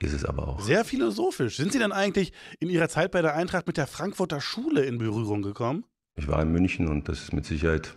[0.00, 0.60] ist es aber auch.
[0.60, 1.56] Sehr philosophisch.
[1.56, 4.98] Sind Sie denn eigentlich in Ihrer Zeit bei der Eintracht mit der Frankfurter Schule in
[4.98, 5.84] Berührung gekommen?
[6.16, 7.94] Ich war in München und das ist mit Sicherheit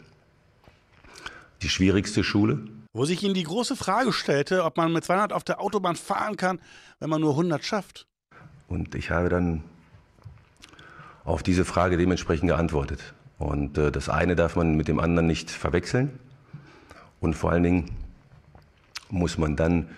[1.62, 2.66] die schwierigste Schule.
[2.92, 6.38] Wo sich Ihnen die große Frage stellte, ob man mit 200 auf der Autobahn fahren
[6.38, 6.60] kann,
[7.00, 8.06] wenn man nur 100 schafft.
[8.68, 9.64] Und ich habe dann
[11.26, 13.14] auf diese Frage dementsprechend geantwortet.
[13.38, 16.20] Und äh, das eine darf man mit dem anderen nicht verwechseln.
[17.20, 17.92] Und vor allen Dingen
[19.10, 19.90] muss man dann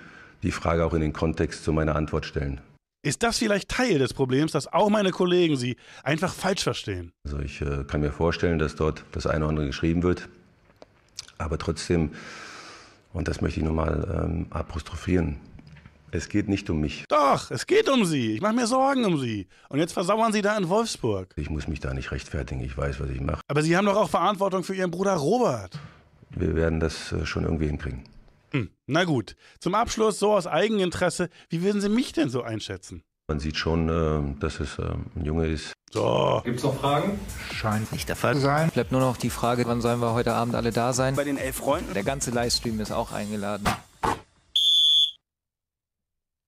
[0.44, 2.62] die Frage auch in den Kontext zu meiner Antwort stellen.
[3.04, 7.12] Ist das vielleicht Teil des Problems, dass auch meine Kollegen Sie einfach falsch verstehen?
[7.24, 10.28] Also ich äh, kann mir vorstellen, dass dort das eine oder andere geschrieben wird.
[11.38, 12.12] Aber trotzdem,
[13.14, 15.38] und das möchte ich nochmal ähm, apostrophieren,
[16.12, 17.06] es geht nicht um mich.
[17.10, 18.34] Doch, es geht um Sie.
[18.34, 19.48] Ich mache mir Sorgen um Sie.
[19.70, 21.34] Und jetzt versauern Sie da in Wolfsburg.
[21.36, 22.62] Ich muss mich da nicht rechtfertigen.
[22.62, 23.42] Ich weiß, was ich mache.
[23.48, 25.78] Aber Sie haben doch auch Verantwortung für Ihren Bruder Robert.
[26.30, 28.04] Wir werden das äh, schon irgendwie hinkriegen.
[28.52, 29.36] Hm, na gut.
[29.60, 33.04] Zum Abschluss, so aus Eigeninteresse, wie würden Sie mich denn so einschätzen?
[33.28, 34.84] Man sieht schon, äh, dass es äh,
[35.16, 37.20] ein Junge ist, So, Gibt's noch Fragen?
[37.54, 38.70] Scheint nicht der Fall zu sein.
[38.70, 41.16] Bleibt nur noch die Frage, wann sollen wir heute Abend alle da sein?
[41.16, 43.66] Bei den elf Freunden Der ganze Livestream ist auch eingeladen.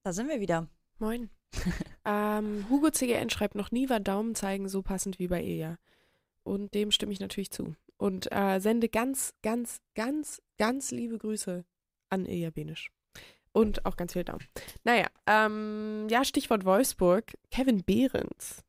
[0.08, 0.70] Da sind wir wieder.
[1.00, 1.30] Moin.
[2.06, 5.76] ähm, Hugo CGN schreibt, noch nie war Daumen zeigen so passend wie bei Eja.
[6.44, 7.76] Und dem stimme ich natürlich zu.
[7.98, 11.66] Und äh, sende ganz, ganz, ganz, ganz liebe Grüße
[12.10, 12.90] an Eja Benisch.
[13.52, 14.48] Und auch ganz viel Daumen.
[14.86, 17.38] Naja, ähm, ja, Stichwort Wolfsburg.
[17.52, 18.64] Kevin Behrens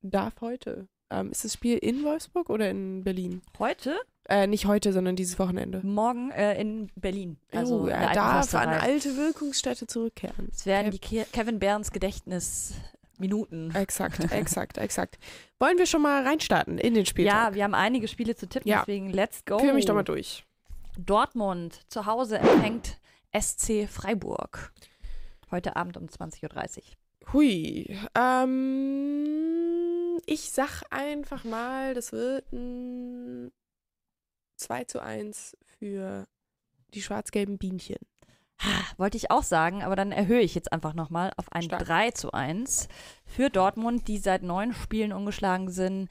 [0.00, 0.88] darf heute.
[1.10, 3.42] Ähm, ist das Spiel in Wolfsburg oder in Berlin?
[3.58, 3.96] Heute,
[4.28, 5.80] Äh, nicht heute, sondern dieses Wochenende.
[5.84, 7.36] morgen äh, in Berlin.
[7.52, 10.48] Also oh, in der er darf an alte Wirkungsstätte zurückkehren.
[10.52, 13.74] Es werden Kev- die Ke Kevin Behrens Gedächtnisminuten.
[13.74, 15.18] Exakt, exakt, exakt.
[15.58, 17.34] Wollen wir schon mal reinstarten in den Spieltag?
[17.50, 18.80] Ja, wir haben einige Spiele zu tippen, Ja.
[18.80, 19.58] deswegen let's go.
[19.58, 20.44] Führ mich doch mal durch.
[20.98, 22.98] Dortmund zu Hause empfängt
[23.38, 24.72] SC Freiburg.
[25.50, 26.44] Heute Abend um 20.30
[26.78, 26.82] Uhr.
[27.32, 27.98] Hui.
[28.14, 29.40] Ähm,
[30.26, 33.52] ich sag einfach mal, das wird ein
[34.56, 36.26] 2 zu 1 für
[36.94, 37.98] die schwarz-gelben Bienchen.
[38.98, 41.84] Wollte ich auch sagen, aber dann erhöhe ich jetzt einfach nochmal auf ein Stark.
[41.84, 42.88] 3 zu 1
[43.24, 46.10] für Dortmund, die seit neun Spielen ungeschlagen sind.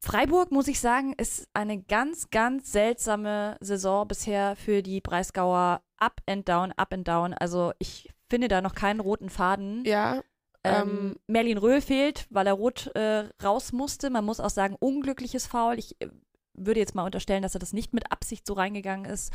[0.00, 5.82] Freiburg, muss ich sagen, ist eine ganz, ganz seltsame Saison bisher für die Breisgauer.
[5.98, 7.34] Up and down, up and down.
[7.34, 9.84] Also ich finde da noch keinen roten Faden.
[9.84, 10.22] Ja,
[10.64, 14.10] Ähm, Ähm, Merlin Röhl fehlt, weil er rot äh, raus musste.
[14.10, 15.78] Man muss auch sagen, unglückliches Foul.
[15.78, 16.08] Ich äh,
[16.54, 19.32] würde jetzt mal unterstellen, dass er das nicht mit Absicht so reingegangen ist.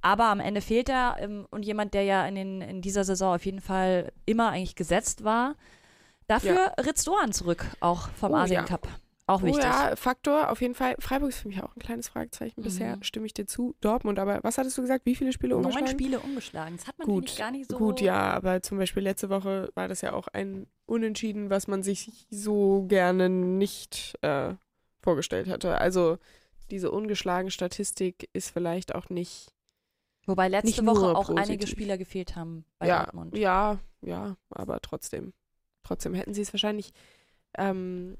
[0.00, 3.34] Aber am Ende fehlt er ähm, und jemand, der ja in, den, in dieser Saison
[3.34, 5.54] auf jeden Fall immer eigentlich gesetzt war.
[6.26, 8.64] Dafür Ritz Doan zurück, auch vom Oh, Asien ja.
[9.32, 9.64] Auch oh wichtig.
[9.64, 10.94] ja, Faktor auf jeden Fall.
[10.98, 12.96] Freiburg ist für mich auch ein kleines Fragezeichen bisher.
[12.96, 13.02] Mhm.
[13.02, 13.74] Stimme ich dir zu.
[13.80, 15.06] Dortmund, aber was hattest du gesagt?
[15.06, 15.88] Wie viele Spiele Neun umgeschlagen?
[15.88, 16.76] Spiele ungeschlagen.
[16.76, 17.78] Das hat man Gut, gar nicht so.
[17.78, 21.82] Gut, ja, aber zum Beispiel letzte Woche war das ja auch ein Unentschieden, was man
[21.82, 24.54] sich so gerne nicht äh,
[25.00, 25.78] vorgestellt hatte.
[25.78, 26.18] Also
[26.70, 29.52] diese ungeschlagen Statistik ist vielleicht auch nicht.
[30.26, 31.70] Wobei letzte nicht Woche auch einige positiv.
[31.70, 33.36] Spieler gefehlt haben bei ja, Dortmund.
[33.36, 35.32] ja, ja, aber trotzdem.
[35.82, 36.92] Trotzdem hätten sie es wahrscheinlich,
[37.58, 38.16] ähm,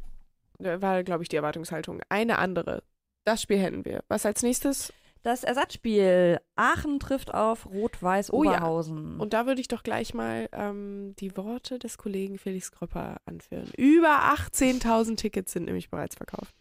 [0.62, 2.00] war, glaube ich, die Erwartungshaltung.
[2.08, 2.82] Eine andere.
[3.24, 4.02] Das Spiel hätten wir.
[4.08, 4.92] Was als nächstes?
[5.22, 8.50] Das Ersatzspiel Aachen trifft auf Rot-Weiß Oh ja.
[8.50, 9.20] Oberhausen.
[9.20, 13.70] Und da würde ich doch gleich mal ähm, die Worte des Kollegen Felix Kropper anführen.
[13.76, 16.56] Über 18.000 Tickets sind nämlich bereits verkauft.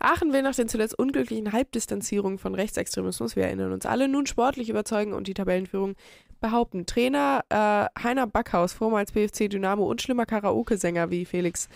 [0.00, 4.70] Aachen will nach den zuletzt unglücklichen Halbdistanzierungen von Rechtsextremismus, wir erinnern uns alle, nun sportlich
[4.70, 5.94] überzeugen und die Tabellenführung
[6.40, 6.86] behaupten.
[6.86, 11.68] Trainer äh, Heiner Backhaus, vormals BFC Dynamo und schlimmer Karaoke-Sänger wie Felix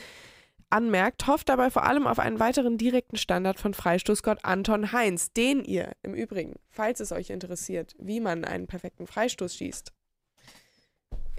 [0.74, 5.64] anmerkt, hofft dabei vor allem auf einen weiteren direkten Standard von Freistoßgott Anton Heinz, den
[5.64, 9.92] ihr im Übrigen, falls es euch interessiert, wie man einen perfekten Freistoß schießt,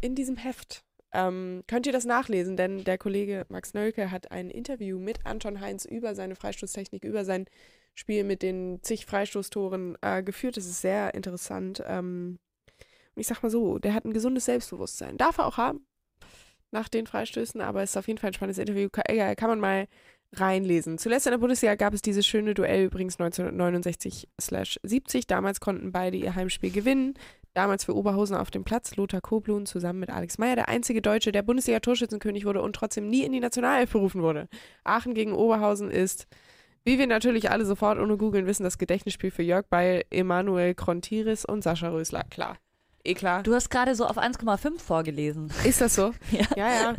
[0.02, 4.50] in diesem Heft ähm, könnt ihr das nachlesen, denn der Kollege Max Nölke hat ein
[4.50, 7.45] Interview mit Anton Heinz über seine Freistoßtechnik, über sein
[7.93, 10.58] Spiel mit den zig Freistoßtoren äh, geführt.
[10.58, 11.82] Das ist sehr interessant.
[11.86, 12.39] Ähm,
[13.15, 15.17] ich sag mal so, der hat ein gesundes Selbstbewusstsein.
[15.17, 15.86] Darf er auch haben,
[16.71, 18.89] nach den Freistößen, aber es ist auf jeden Fall ein spannendes Interview.
[18.89, 19.88] Kann, kann man mal
[20.34, 20.97] reinlesen.
[20.97, 25.28] Zuletzt in der Bundesliga gab es dieses schöne Duell übrigens 1969/70.
[25.28, 27.13] Damals konnten beide ihr Heimspiel gewinnen.
[27.54, 31.32] Damals für Oberhausen auf dem Platz Lothar Koblun zusammen mit Alex Meyer, der einzige Deutsche,
[31.32, 34.49] der Bundesliga-Torschützenkönig wurde und trotzdem nie in die Nationalelf berufen wurde.
[34.84, 36.28] Aachen gegen Oberhausen ist,
[36.84, 41.45] wie wir natürlich alle sofort ohne googeln wissen, das Gedächtnisspiel für Jörg Beil, Emanuel Krontiris
[41.45, 42.25] und Sascha Rösler.
[42.30, 42.58] Klar.
[43.06, 43.44] Eh klar.
[43.44, 45.52] Du hast gerade so auf 1,5 vorgelesen.
[45.63, 46.13] Ist das so?
[46.32, 46.46] Ja.
[46.56, 46.96] Ja, ja.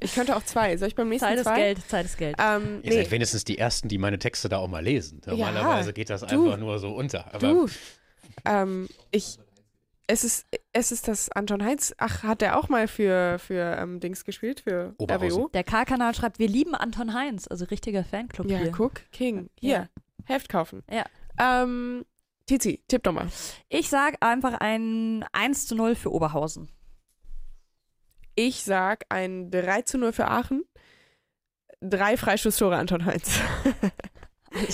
[0.00, 0.76] Ich könnte auch zwei.
[0.76, 1.56] Soll ich beim nächsten Zeit ist zwei?
[1.56, 2.36] Geld, Zeit ist Geld.
[2.40, 2.96] Ähm, Ihr nee.
[2.96, 5.20] seid wenigstens die Ersten, die meine Texte da auch mal lesen.
[5.26, 6.26] Normalerweise geht das du.
[6.26, 7.26] einfach nur so unter.
[7.34, 7.66] Aber Du,
[8.46, 9.38] ähm, ich,
[10.06, 11.94] es ist, es ist das Anton Heinz.
[11.98, 15.30] Ach, hat der auch mal für, für ähm, Dings gespielt, für Oberhausen.
[15.42, 15.48] RWO?
[15.48, 18.72] Der K-Kanal schreibt, wir lieben Anton Heinz, also richtiger Fanclub Ja, hier.
[18.72, 19.50] guck, King.
[19.60, 19.88] Hier, Ja.
[20.24, 20.82] Heft kaufen.
[20.90, 21.04] Ja.
[21.38, 22.04] Ähm,
[22.50, 23.28] Tizi, tipp doch mal.
[23.68, 26.68] Ich sag einfach ein 1 zu 0 für Oberhausen.
[28.34, 30.64] Ich sag ein 3 zu 0 für Aachen.
[31.80, 33.38] Drei Freistoßtore Anton Heinz.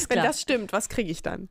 [0.09, 1.51] Wenn das stimmt, was kriege ich dann?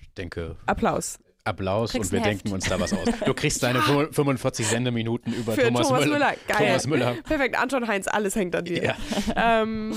[0.00, 1.18] ich denke, Applaus.
[1.42, 2.30] Applaus und wir Heft.
[2.30, 3.08] denken uns da was aus.
[3.24, 3.82] Du kriegst deine
[4.12, 6.18] 45 Sendeminuten über Für Thomas, Thomas, Müller.
[6.18, 6.34] Müller.
[6.46, 6.56] Geil.
[6.68, 7.14] Thomas Müller.
[7.24, 8.82] Perfekt, Anton Heinz, alles hängt an dir.
[8.84, 8.96] Ja.
[9.34, 9.92] Ähm,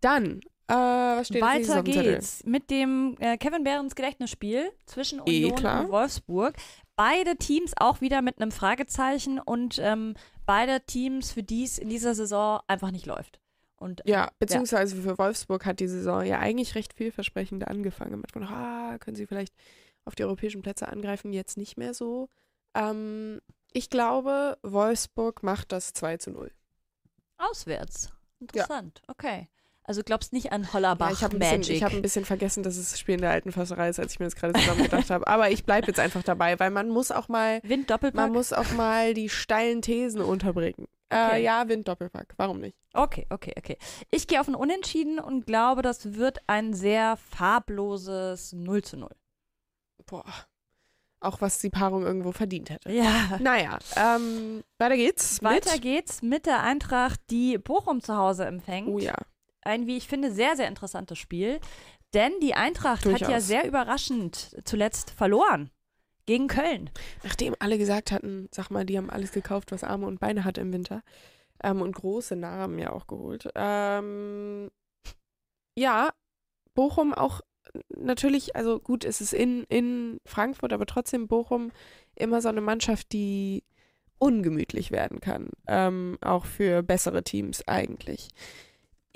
[0.00, 5.54] dann, äh, was steht Weiter geht's mit dem äh, Kevin Behrens Gedächtnisspiel zwischen Eh, Union
[5.56, 5.84] klar.
[5.84, 6.54] und Wolfsburg.
[6.96, 10.14] Beide Teams auch wieder mit einem Fragezeichen und ähm,
[10.46, 13.38] beide Teams, für die es in dieser Saison einfach nicht läuft.
[13.76, 18.20] Und Ja, beziehungsweise für Wolfsburg hat die Saison ja eigentlich recht vielversprechend angefangen.
[18.20, 19.54] Mit von, ah, können sie vielleicht
[20.06, 22.28] auf die europäischen Plätze angreifen, jetzt nicht mehr so.
[22.74, 23.40] Ähm,
[23.72, 26.50] ich glaube, Wolfsburg macht das 2 zu 0.
[27.38, 28.10] auswärts.
[28.40, 29.02] Interessant.
[29.08, 29.48] Okay.
[29.86, 31.76] Also glaubst nicht an Hollerbach Ja, ich habe ein, bisschen- Magic.
[31.76, 34.12] ich hab ein bisschen vergessen, dass es das Spiel in der alten Försterei ist, als
[34.12, 35.26] ich mir das gerade zusammen gedacht habe.
[35.26, 38.14] Aber ich bleibe jetzt einfach dabei, weil man muss auch mal, Wind Doppelpack.
[38.20, 40.86] man muss auch mal die steilen Thesen unterbringen.
[41.08, 41.36] Okay.
[41.40, 42.34] Äh, ja, Wind Doppelpack.
[42.36, 42.76] Warum nicht?
[42.92, 43.78] Okay, okay, okay.
[44.10, 49.08] Ich gehe auf ein Unentschieden und glaube, das wird ein sehr farbloses 0 zu 0.
[50.06, 50.24] Boah.
[51.20, 52.90] Auch was die Paarung irgendwo verdient hätte.
[52.92, 53.38] Ja.
[53.40, 55.42] Naja, ähm, weiter geht's.
[55.42, 58.88] Weiter mit, geht's mit der Eintracht, die Bochum zu Hause empfängt.
[58.88, 59.14] Oh ja.
[59.66, 61.60] Ein, wie ich finde, sehr, sehr interessantes Spiel.
[62.14, 63.46] Denn die Eintracht hat ja Durchaus.
[63.46, 65.70] sehr überraschend zuletzt verloren.
[66.24, 66.90] Gegen Köln.
[67.22, 70.58] Nachdem alle gesagt hatten, sag mal, die haben alles gekauft, was Arme und Beine hat
[70.58, 71.02] im Winter.
[71.62, 73.48] Ähm, und große Namen ja auch geholt.
[73.54, 74.70] Ähm,
[75.76, 76.10] ja,
[76.74, 77.42] Bochum auch
[77.88, 81.70] natürlich, also gut, es ist in, in Frankfurt, aber trotzdem Bochum
[82.14, 83.64] immer so eine Mannschaft, die
[84.18, 85.50] ungemütlich werden kann.
[85.66, 88.28] Ähm, auch für bessere Teams eigentlich.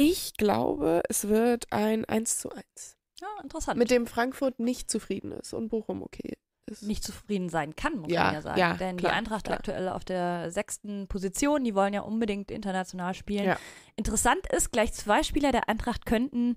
[0.01, 2.97] Ich glaube, es wird ein 1 zu 1.
[3.21, 3.79] Ja, interessant.
[3.79, 6.37] Mit dem Frankfurt nicht zufrieden ist und Bochum okay
[6.67, 6.83] ist.
[6.85, 8.59] nicht zufrieden sein kann, muss Ja, man ja sagen.
[8.59, 9.59] ja, Denn klar, die Eintracht klar.
[9.59, 13.45] aktuell auf der sechsten Position, die wollen ja unbedingt international spielen.
[13.45, 13.59] Ja.
[13.97, 16.55] Interessant ist, gleich zwei Spieler der Eintracht könnten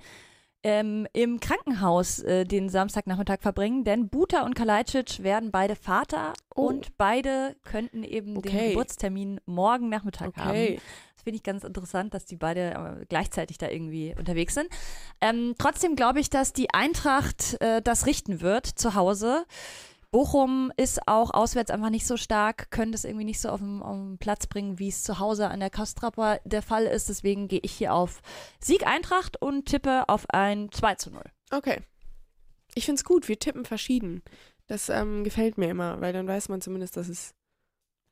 [0.66, 6.68] ähm, im Krankenhaus äh, den Samstagnachmittag verbringen, denn Buta und Kalajdzic werden beide Vater Oh.
[6.68, 8.70] und beide könnten eben den Okay.
[8.70, 10.50] Geburtstermin morgen Nachmittag haben.
[10.52, 10.80] Okay.
[11.13, 14.68] Das finde ich ganz interessant, dass die beide äh, gleichzeitig da irgendwie unterwegs sind.
[15.22, 19.46] Ähm, trotzdem glaube ich, dass die Eintracht äh, das richten wird zu Hause.
[20.14, 23.82] Bochum ist auch auswärts einfach nicht so stark, können das irgendwie nicht so auf den,
[23.82, 27.10] auf den Platz bringen, wie es zu Hause an der Kastrapper der Fall ist.
[27.10, 28.22] Deswegen gehe ich hier auf
[28.60, 31.24] Sieg Eintracht und tippe auf ein 2 zu 0.
[31.52, 31.82] Okay.
[32.76, 34.22] Ich finde es gut, wir tippen verschieden.
[34.68, 37.34] Das ähm, gefällt mir immer, weil dann weiß man zumindest, dass es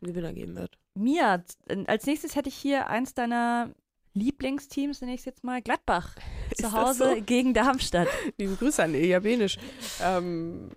[0.01, 0.79] einen Gewinner geben wird.
[0.93, 3.69] Mia, z- als nächstes hätte ich hier eins deiner
[4.13, 6.15] Lieblingsteams, nenne ich es jetzt mal, Gladbach.
[6.55, 7.21] Zu Hause so?
[7.23, 8.07] gegen Darmstadt.
[8.37, 9.57] Liebe Grüße an Ilja Benisch.
[10.01, 10.69] Ähm,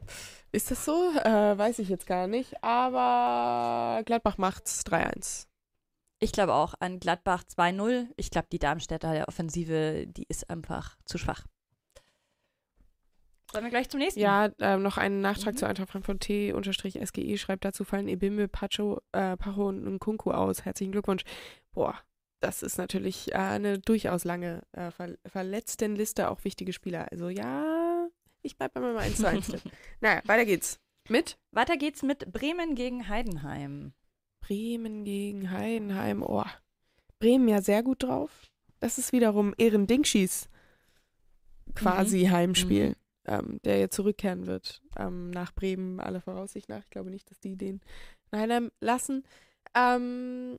[0.53, 1.11] ist das so?
[1.25, 2.63] Äh, weiß ich jetzt gar nicht.
[2.63, 5.47] Aber Gladbach macht's 3-1.
[6.21, 8.07] Ich glaube auch an Gladbach 2-0.
[8.17, 11.45] Ich glaube, die Darmstädter der Offensive, die ist einfach zu schwach.
[13.55, 14.21] Sollen wir gleich zum nächsten?
[14.21, 15.59] Ja, ähm, noch einen Nachtrag Mhm.
[15.59, 20.65] zu Eintracht Frankfurt T-SGE schreibt dazu fallen Ebimbe, Pacho, äh, Pacho und Nkunku aus.
[20.65, 21.23] Herzlichen Glückwunsch.
[21.73, 21.95] Boah,
[22.41, 27.07] das ist natürlich äh, eine durchaus lange äh, Ver Verletztenliste, auch wichtige Spieler.
[27.13, 28.09] Also ja,
[28.43, 29.63] ich bleib bei meinem 1 zu 1 Tipp.
[30.01, 30.81] Naja, weiter geht's.
[31.09, 33.93] Mit Weiter geht's mit Bremen gegen Heidenheim.
[34.41, 36.23] Bremen gegen Heidenheim.
[36.23, 36.45] Oh,
[37.21, 38.31] Bremen ja sehr gut drauf.
[38.81, 40.49] Das ist wiederum Ehren Dingschis
[41.75, 42.95] quasi Heimspiel,
[43.27, 46.83] ähm, der jetzt zurückkehren wird ähm, nach Bremen, aller Voraussicht nach.
[46.83, 47.81] Ich glaube nicht, dass die den
[48.31, 49.25] in Heidenheim lassen.
[49.75, 50.59] Ähm,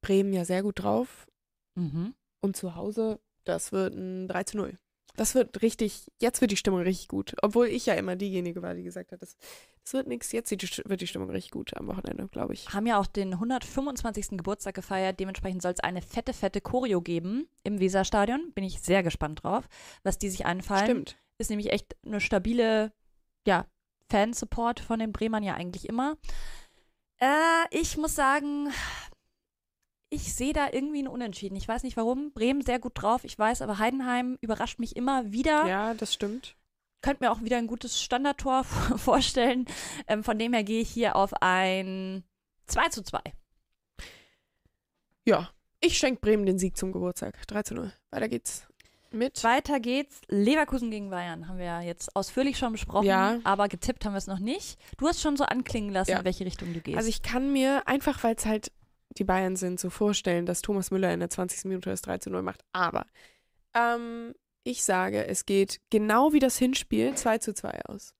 [0.00, 1.26] Bremen ja sehr gut drauf.
[1.74, 2.14] Mhm.
[2.40, 4.78] Und zu Hause, das wird ein 3 zu 0.
[5.16, 7.34] Das wird richtig, jetzt wird die Stimmung richtig gut.
[7.42, 9.36] Obwohl ich ja immer diejenige war, die gesagt hat, das,
[9.84, 10.32] das wird nichts.
[10.32, 12.68] Jetzt wird die Stimmung richtig gut am Wochenende, glaube ich.
[12.70, 14.30] Haben ja auch den 125.
[14.30, 15.20] Geburtstag gefeiert.
[15.20, 18.52] Dementsprechend soll es eine fette, fette Choreo geben im Weserstadion.
[18.54, 19.68] Bin ich sehr gespannt drauf,
[20.02, 20.84] was die sich einfallen.
[20.84, 21.16] Stimmt.
[21.38, 22.92] Ist nämlich echt eine stabile,
[23.46, 23.66] ja,
[24.10, 26.16] Fansupport von den Bremern ja eigentlich immer.
[27.20, 28.68] Äh, ich muss sagen,
[30.14, 31.56] ich sehe da irgendwie einen Unentschieden.
[31.56, 32.32] Ich weiß nicht warum.
[32.32, 35.66] Bremen sehr gut drauf, ich weiß, aber Heidenheim überrascht mich immer wieder.
[35.66, 36.56] Ja, das stimmt.
[37.02, 38.64] Könnte mir auch wieder ein gutes Standardtor
[38.96, 39.66] vorstellen.
[40.06, 42.24] Ähm, von dem her gehe ich hier auf ein
[42.66, 43.20] 2 zu 2.
[45.24, 45.48] Ja,
[45.80, 47.46] ich schenke Bremen den Sieg zum Geburtstag.
[47.46, 47.92] 3 zu 0.
[48.10, 48.66] Weiter geht's
[49.10, 49.44] mit.
[49.44, 50.20] Weiter geht's.
[50.28, 53.38] Leverkusen gegen Bayern haben wir ja jetzt ausführlich schon besprochen, Ja.
[53.44, 54.78] aber getippt haben wir es noch nicht.
[54.98, 56.18] Du hast schon so anklingen lassen, Ja.
[56.18, 56.96] in welche Richtung du gehst.
[56.96, 58.72] Also ich kann mir einfach, weil es halt
[59.16, 61.66] die Bayern sind, so vorstellen, dass Thomas Müller in der 20.
[61.66, 62.64] Minute das 3 zu 0 macht.
[62.72, 63.06] Aber
[63.74, 68.14] ähm, ich sage, es geht genau wie das Hinspiel 2 zu 2 aus.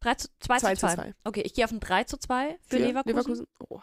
[0.00, 0.94] 3 zu, 2 2 zu zu 2.
[0.94, 1.14] 2.
[1.24, 3.46] Okay, ich gehe auf ein 3 zu 2 für, Leverkusen.
[3.58, 3.80] Oh.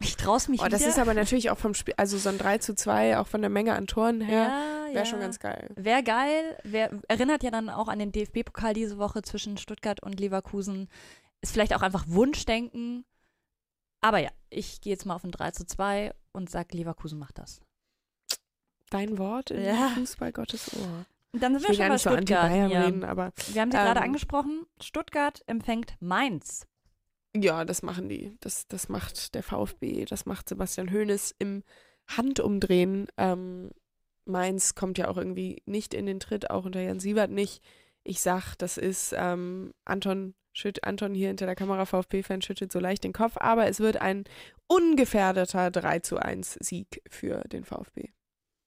[0.00, 0.90] Ich traue mich oh, das wieder.
[0.90, 3.50] ist aber natürlich auch vom Spiel, also so ein 3 zu 2, auch von der
[3.50, 5.04] Menge an Toren her, ja, wäre ja.
[5.04, 5.70] schon ganz geil.
[5.76, 6.58] Wäre geil.
[6.64, 10.88] Wär, erinnert ja dann auch an den DFB-Pokal diese Woche zwischen Stuttgart und Leverkusen.
[11.40, 13.04] Ist vielleicht auch einfach Wunschdenken.
[14.04, 17.38] Aber ja, ich gehe jetzt mal auf ein 3 zu 2 und sage, Leverkusen macht
[17.38, 17.60] das.
[18.90, 19.88] Dein Wort in Ja.
[19.94, 21.06] Fußball Gottes Ohr.
[21.32, 22.44] Dann sind Ich wir schon bei so Stuttgart.
[22.44, 22.86] anti-Bayern hier.
[22.86, 24.66] reden, aber Wir haben sie gerade Ähm, angesprochen.
[24.80, 26.66] Stuttgart empfängt Mainz.
[27.34, 28.36] Ja, das machen die.
[28.40, 31.64] Das, das macht der VfB, das macht Sebastian Hoeneß im
[32.08, 33.08] Handumdrehen.
[33.16, 33.70] Ähm,
[34.26, 37.64] Mainz kommt ja auch irgendwie nicht in den Tritt, auch unter Jan Siebert nicht.
[38.04, 42.78] Ich sag, das ist ähm, Anton schütt, Anton hier hinter der Kamera, VfB-Fan, schüttet so
[42.78, 44.24] leicht den Kopf, aber es wird ein
[44.66, 48.08] ungefährdeter 3 zu 1 Sieg für den VfB.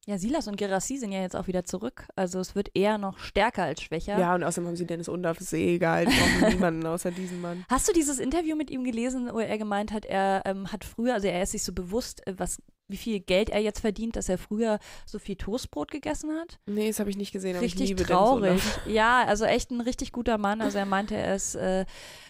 [0.07, 2.07] Ja, Silas und Gerassi sind ja jetzt auch wieder zurück.
[2.15, 4.17] Also es wird eher noch stärker als schwächer.
[4.17, 7.41] Ja, und außerdem haben sie Dennis Undorf, ist eh egal, die brauchen niemanden außer diesen
[7.41, 7.65] Mann.
[7.67, 11.13] Hast du dieses Interview mit ihm gelesen, wo er gemeint hat, er ähm, hat früher,
[11.13, 14.29] also er ist sich so bewusst, äh, was wie viel Geld er jetzt verdient, dass
[14.29, 16.59] er früher so viel Toastbrot gegessen hat.
[16.65, 18.51] Nee, das habe ich nicht gesehen, Richtig liebe traurig.
[18.51, 18.79] Undaff.
[18.87, 20.61] Ja, also echt ein richtig guter Mann.
[20.61, 21.85] Also er meinte, er ist, äh,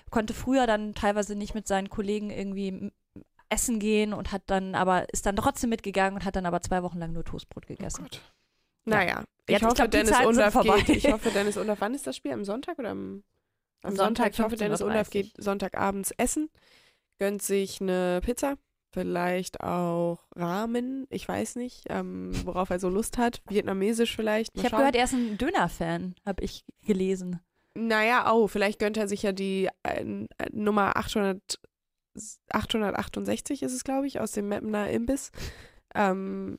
[0.10, 2.92] konnte früher dann teilweise nicht mit seinen Kollegen irgendwie
[3.50, 6.84] essen gehen und hat dann aber ist dann trotzdem mitgegangen und hat dann aber zwei
[6.84, 8.04] Wochen lang nur Toastbrot Oh gegessen.
[8.04, 8.22] Gott.
[8.86, 10.18] Naja, ich Jetzt, ich hoffe, glaub, Dennis
[10.52, 10.82] vorbei.
[10.82, 10.98] geht.
[10.98, 12.32] Ich hoffe, Dennis Undaff, wann ist das Spiel?
[12.32, 13.24] Am Sonntag oder am,
[13.84, 14.06] am Am Sonntag?
[14.06, 15.10] Sonntag, Ich hoffe, Dennis 15:30.
[15.12, 16.50] geht Sonntagabends essen,
[17.20, 18.58] gönnt sich eine Pizza,
[18.98, 23.44] vielleicht auch Ramen, ich weiß nicht, ähm, worauf er so Lust hat.
[23.48, 24.56] Vietnamesisch vielleicht.
[24.56, 27.40] mal Ich habe gehört, er ist ein Döner-Fan, habe ich gelesen.
[27.76, 30.04] Naja, oh, vielleicht gönnt er sich ja die äh,
[30.52, 31.60] Nummer 800,
[32.50, 35.32] 868 ist es, glaube ich, aus dem Mapner Imbiss.
[35.94, 36.58] Ähm,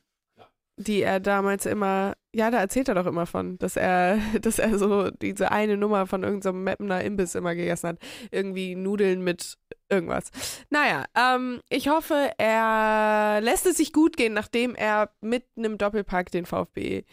[0.77, 4.77] die er damals immer, ja, da erzählt er doch immer von, dass er, dass er
[4.77, 7.97] so diese eine Nummer von irgendeinem so Mapner Imbiss immer gegessen hat.
[8.31, 9.57] Irgendwie Nudeln mit
[9.89, 10.31] irgendwas.
[10.69, 16.31] Naja, ähm, ich hoffe, er lässt es sich gut gehen, nachdem er mit einem Doppelpack
[16.31, 17.03] den VfB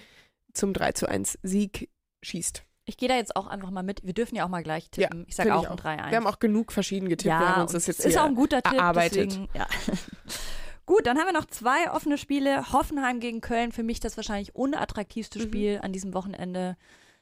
[0.52, 1.90] zum 3 zu 1 Sieg
[2.22, 2.62] schießt.
[2.88, 4.04] Ich gehe da jetzt auch einfach mal mit.
[4.04, 5.24] Wir dürfen ja auch mal gleich Ja, tippen.
[5.26, 6.10] ich sage auch ich ein 3-1.
[6.10, 7.28] Wir haben auch genug verschieden getippt.
[7.28, 8.74] ja, wir haben uns das jetzt ist auch ein guter Tipp.
[8.78, 9.32] erarbeitet.
[9.32, 9.66] Deswegen, ja.
[10.86, 12.72] Gut, dann haben wir noch zwei offene Spiele.
[12.72, 13.72] Hoffenheim gegen Köln.
[13.72, 15.42] Für mich das wahrscheinlich unattraktivste Mhm.
[15.42, 16.76] Spiel an diesem Wochenende.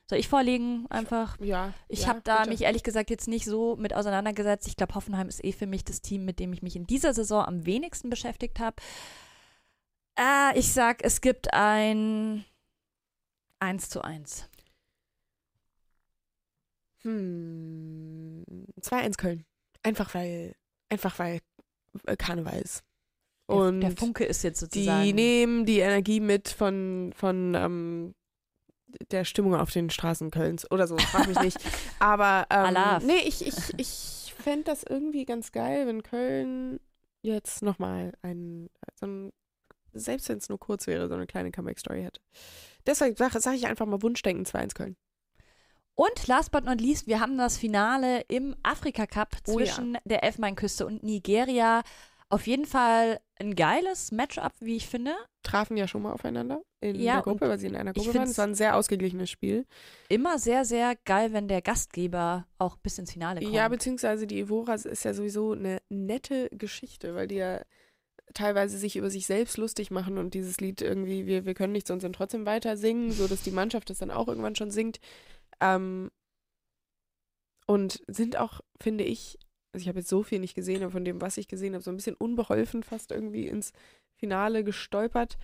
[0.09, 1.41] Soll ich vorlegen einfach?
[1.41, 1.73] Ja.
[1.89, 2.51] Ich ja, habe da bitte.
[2.51, 4.69] mich ehrlich gesagt jetzt nicht so mit auseinandergesetzt.
[4.69, 7.15] Ich glaube, Hoffenheim ist eh für mich das Team, mit dem ich mich in dieser
[7.15, 8.77] Saison am wenigsten beschäftigt habe.
[10.19, 12.45] Äh, ich sag, es gibt ein
[13.61, 14.49] 1 zu 1.
[17.03, 18.45] Hm,
[18.81, 19.45] 2-1 Köln.
[19.83, 20.55] Einfach weil,
[20.91, 21.41] einfach weil
[22.07, 22.85] äh, Karneval ist.
[23.49, 25.05] Der, Und der Funke ist jetzt sozusagen.
[25.05, 28.15] die nehmen die Energie mit von, von ähm,
[29.11, 31.59] der Stimmung auf den Straßen Kölns oder so, frag mich nicht.
[31.99, 36.81] Aber ähm, nee, ich, ich, ich fände das irgendwie ganz geil, wenn Köln
[37.23, 39.33] jetzt nochmal ein, so ein,
[39.93, 42.21] selbst wenn es nur kurz wäre, so eine kleine Comeback-Story hätte.
[42.87, 44.97] Deshalb sage sag ich einfach mal Wunschdenken 2-1 Köln.
[45.97, 49.67] Und last but not least, wir haben das Finale im Afrika Cup Oh ja.
[49.67, 51.83] zwischen der Elfenbeinküste und Nigeria.
[52.31, 55.15] Auf jeden Fall ein geiles Matchup, wie ich finde.
[55.43, 58.29] trafen ja schon mal aufeinander in Ja, der Gruppe, weil sie in einer Gruppe waren.
[58.29, 59.67] Es war ein sehr ausgeglichenes Spiel.
[60.09, 63.55] Immer sehr, sehr geil, wenn der Gastgeber auch bis ins Finale kommt.
[63.55, 67.63] Ja, beziehungsweise die Evoras ist ja sowieso eine nette Geschichte, weil die ja
[68.33, 71.91] teilweise sich über sich selbst lustig machen und dieses Lied irgendwie, wir, wir können nichts
[71.91, 74.99] und sind trotzdem weiter singen, so dass die Mannschaft das dann auch irgendwann schon singt.
[75.61, 76.11] Ähm,
[77.67, 79.39] und sind auch, finde ich,
[79.75, 81.83] also ich habe jetzt so viel nicht gesehen, aber von dem, was ich gesehen habe,
[81.83, 83.73] so ein bisschen unbeholfen fast irgendwie ins
[84.15, 85.37] Finale gestolpert.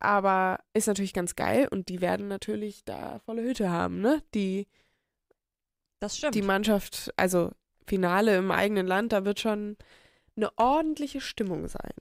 [0.00, 4.24] Aber ist natürlich ganz geil und die werden natürlich da volle Hütte haben, ne?
[4.34, 4.66] Die,
[6.00, 6.34] das stimmt.
[6.34, 7.52] die Mannschaft, also
[7.86, 9.76] Finale im eigenen Land, da wird schon
[10.34, 11.94] eine ordentliche Stimmung sein.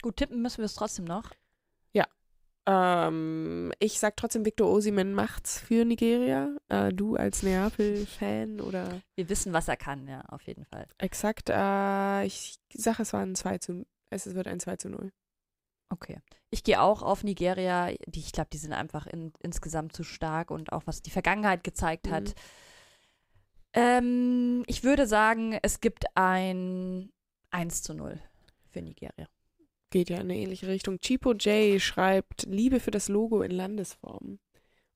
[0.00, 1.32] Gut, tippen müssen wir es trotzdem noch.
[2.66, 6.56] Ähm, ich sag trotzdem, Victor Osimhen macht's für Nigeria.
[6.68, 10.86] Äh, du als Neapel-Fan oder Wir wissen, was er kann, ja, auf jeden Fall.
[10.98, 15.12] exakt, äh, ich sag, es war ein 2 zu, es wird ein 2 zu 0.
[15.90, 16.18] Okay.
[16.50, 17.92] Ich gehe auch auf Nigeria.
[18.06, 21.64] Die, ich glaube, die sind einfach in, insgesamt zu stark und auch was die Vergangenheit
[21.64, 22.28] gezeigt hat.
[22.28, 22.34] Mhm.
[23.74, 27.12] Ähm, ich würde sagen, es gibt ein
[27.50, 28.20] 1 zu 0
[28.70, 29.26] für Nigeria.
[29.94, 30.98] Geht ja in eine ähnliche Richtung.
[30.98, 34.26] Chipo J schreibt Liebe für das Logo in Landesform.
[34.26, 34.40] Und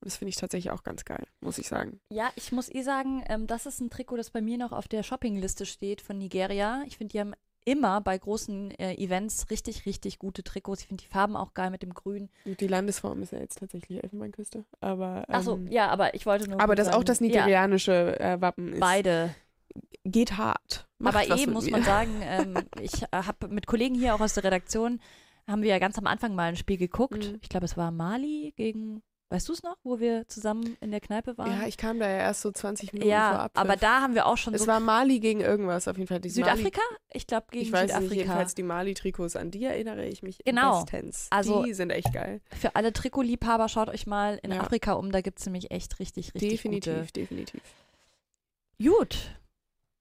[0.01, 2.01] das finde ich tatsächlich auch ganz geil, muss ich sagen.
[2.11, 4.89] Ja, ich muss eh sagen, ähm, das ist ein Trikot, das bei mir noch auf
[4.89, 6.83] der Shoppingliste steht von Nigeria.
[6.89, 7.35] Ich finde, die haben
[7.65, 10.81] immer bei großen äh, Events richtig, richtig gute Trikots.
[10.83, 12.29] Ich finde die Farben auch geil mit dem Grün.
[12.45, 14.65] Und die Landesform ist ja jetzt tatsächlich Elfenbeinküste.
[14.81, 16.61] Aber, ähm, Achso, ja, aber ich wollte nur.
[16.61, 18.81] aber kurz das auch das nigerianische äh, Wappen Ja, ist.
[18.81, 19.35] beide.
[20.05, 20.87] Geht hart.
[20.99, 21.73] Macht aber eh mit muss mir.
[21.73, 25.01] man sagen, ähm, ich äh, habe mit Kollegen hier auch aus der Redaktion,
[25.47, 27.33] haben wir ja ganz am Anfang mal ein Spiel geguckt.
[27.33, 27.39] Mhm.
[27.43, 31.01] Ich glaube, es war Mali gegen, weißt du es noch, wo wir zusammen in der
[31.01, 31.51] Kneipe waren?
[31.61, 33.61] Ja, ich kam da ja erst so 20 Minuten vor ja Abpfiff.
[33.63, 34.67] aber da haben wir auch schon Es so.
[34.67, 36.21] war Mali gegen irgendwas auf jeden Fall.
[36.21, 36.81] Die Südafrika?
[37.13, 38.15] Ich glaube, gegen ich weiß nicht, Südafrika.
[38.23, 40.83] jedenfalls die Mali-Trikots, an die erinnere ich mich Genau.
[40.83, 41.29] bestens.
[41.31, 42.41] Also- die sind echt geil.
[42.59, 44.61] Für alle Trikotliebhaber, schaut euch mal in Ja.
[44.61, 47.13] Afrika um, da gibt es nämlich echt richtig, richtig definitiv, gute.
[47.13, 47.61] definitiv.
[48.83, 49.17] Gut.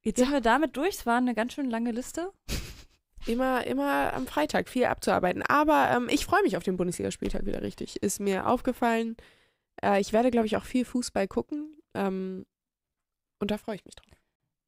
[0.07, 0.25] Jetzt Ja.
[0.27, 0.95] sind wir damit durch.
[0.95, 2.31] Es war eine ganz schön lange Liste.
[3.25, 5.41] Immer, immer am Freitag viel abzuarbeiten.
[5.41, 8.01] Aber ähm, ich freue mich auf den Bundesligaspieltag wieder richtig.
[8.01, 9.17] Ist mir aufgefallen.
[9.83, 11.75] Äh, ich werde, glaube ich, auch viel Fußball gucken.
[11.93, 12.45] Ähm,
[13.39, 14.13] und da freue ich mich drauf.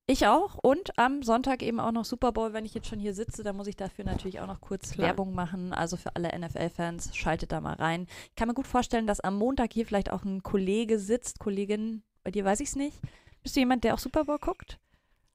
[0.07, 0.55] Ich auch.
[0.61, 2.51] Und am Sonntag eben auch noch Super Bowl.
[2.51, 5.07] Wenn ich jetzt schon hier sitze, dann muss ich dafür natürlich auch noch kurz Klar.
[5.07, 5.71] Werbung machen.
[5.71, 8.07] Also für alle NFL-Fans, schaltet da mal rein.
[8.31, 11.39] Ich kann mir gut vorstellen, dass am Montag hier vielleicht auch ein Kollege sitzt.
[11.39, 12.99] Kollegin, bei dir weiß ich es nicht.
[13.41, 14.79] Bist du jemand, der auch Super Bowl guckt?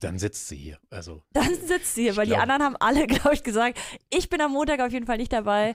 [0.00, 0.78] Dann sitzt sie hier.
[0.90, 3.78] Also Dann sitzt sie hier, weil die glaub- anderen haben alle, glaube ich, gesagt,
[4.10, 5.74] ich bin am Montag auf jeden Fall nicht dabei.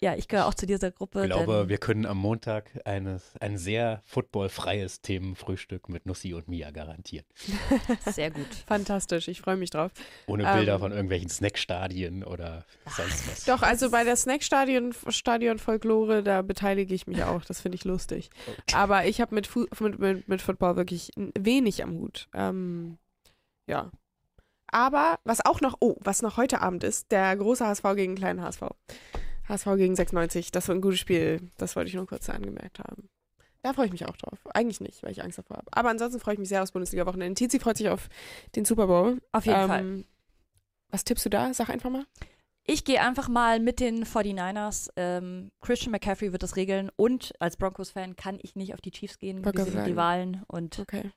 [0.00, 1.20] Ja, ich gehöre auch zu dieser Gruppe.
[1.20, 6.48] ich glaube, denn wir können am Montag eines, ein sehr footballfreies Themenfrühstück mit Nussi und
[6.48, 7.24] Mia garantieren.
[8.10, 8.48] sehr gut.
[8.66, 9.92] Fantastisch, ich freue mich drauf.
[10.26, 13.44] Ohne Ähm, Bilder von irgendwelchen Snackstadien oder sonst was.
[13.44, 17.44] Doch, also bei der Snackstadion Stadion Folklore, da beteilige ich mich auch.
[17.44, 18.30] Das finde ich lustig.
[18.72, 22.28] Aber ich habe mit, mit, mit, mit Football wirklich wenig am Hut.
[22.34, 22.98] Ähm,
[23.72, 23.90] ja.
[24.68, 28.40] Aber was auch noch, oh, was noch heute Abend ist, der große HSV gegen kleinen
[28.40, 28.62] HSV.
[29.48, 31.50] HSV gegen 96, das war ein gutes Spiel.
[31.58, 33.08] Das wollte ich nur kurz angemerkt haben.
[33.62, 34.38] Da freue ich mich auch drauf.
[34.54, 35.68] Eigentlich nicht, weil ich Angst davor habe.
[35.72, 37.34] Aber ansonsten freue ich mich sehr aufs Bundesliga-Wochenende.
[37.34, 38.08] Tizi freut sich auf
[38.56, 39.20] den Super Bowl.
[39.32, 40.04] Auf jeden Ähm, Fall.
[40.88, 41.52] Was tippst du da?
[41.54, 42.06] Sag einfach mal.
[42.64, 44.90] Ich gehe einfach mal mit den 49ers.
[44.96, 49.18] Ähm, Christian McCaffrey wird das regeln und als Broncos-Fan kann ich nicht auf die Chiefs
[49.18, 49.44] gehen.
[49.44, 49.84] Wir sind.
[49.84, 51.10] Rivalen und Okay.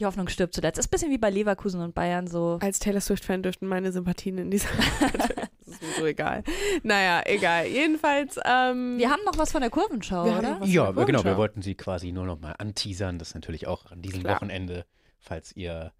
[0.00, 0.78] Die Hoffnung stirbt zuletzt.
[0.78, 2.58] Ist ein bisschen wie bei Leverkusen und Bayern so.
[2.60, 4.68] Als Taylor Swift-Fan dürften meine Sympathien in dieser.
[5.16, 6.42] das ist mir so egal.
[6.82, 7.66] Naja, egal.
[7.66, 8.38] Jedenfalls.
[8.44, 10.60] Ähm, Wir haben noch was von der Kurvenschau, oder?
[10.64, 11.04] Ja, der genau.
[11.04, 11.36] Wir Kurvenschau.
[11.36, 13.18] wollten sie quasi nur noch mal anteasern.
[13.18, 14.36] Das ist natürlich auch an diesem Klar.
[14.36, 14.86] Wochenende,
[15.18, 15.92] falls ihr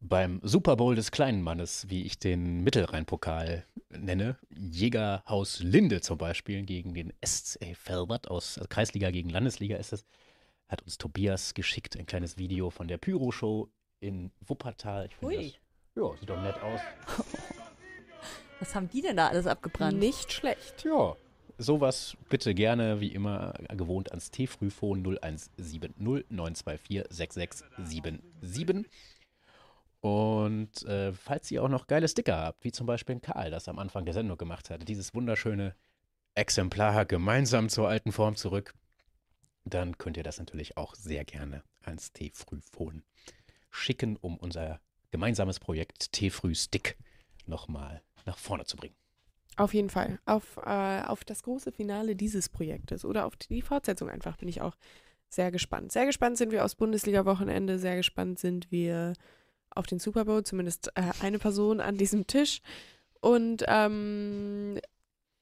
[0.00, 6.62] beim Super Bowl des kleinen Mannes, wie ich den Mittelrhein-Pokal nenne, Jägerhaus Linde zum Beispiel
[6.62, 10.04] gegen den SC Felbert aus also Kreisliga gegen Landesliga ist es,
[10.68, 13.68] hat uns Tobias geschickt, ein kleines Video von der Pyro-Show
[14.00, 15.06] in Wuppertal.
[15.06, 15.44] Ich finde Ui.
[15.44, 15.54] das,
[15.96, 16.80] ja, sieht doch nett aus.
[18.60, 19.98] Was haben die denn da alles abgebrannt?
[19.98, 20.84] Nicht schlecht.
[20.84, 21.16] Ja,
[21.58, 28.90] sowas bitte gerne, wie immer, gewohnt ans T-Frühphone 0170 924 6677.
[30.00, 33.68] Und äh, falls ihr auch noch geile Sticker habt, wie zum Beispiel ein Karl das
[33.68, 35.74] am Anfang der Sendung gemacht hat, dieses wunderschöne
[36.34, 38.74] Exemplar gemeinsam zur alten Form zurück,
[39.74, 43.02] dann könnt ihr das natürlich auch sehr gerne ans T-Frühphone
[43.70, 46.96] schicken, um unser gemeinsames Projekt T-Früh-Stick
[47.46, 48.94] nochmal nach vorne zu bringen.
[49.56, 50.20] Auf jeden Fall.
[50.24, 54.60] Auf, äh, auf das große Finale dieses Projektes oder auf die Fortsetzung einfach bin ich
[54.60, 54.76] auch
[55.28, 55.92] sehr gespannt.
[55.92, 57.78] Sehr gespannt sind wir aufs Bundesliga-Wochenende.
[57.78, 59.14] Sehr gespannt sind wir
[59.70, 60.44] auf den Super Bowl.
[60.44, 62.60] Zumindest äh, eine Person an diesem Tisch.
[63.20, 64.78] Und ähm,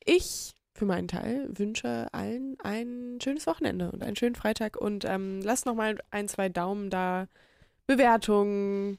[0.04, 4.76] ich für meinen Teil wünsche allen ein schönes Wochenende und einen schönen Freitag.
[4.76, 7.26] Und ähm, lasst nochmal ein, zwei Daumen da.
[7.86, 8.98] Bewertungen.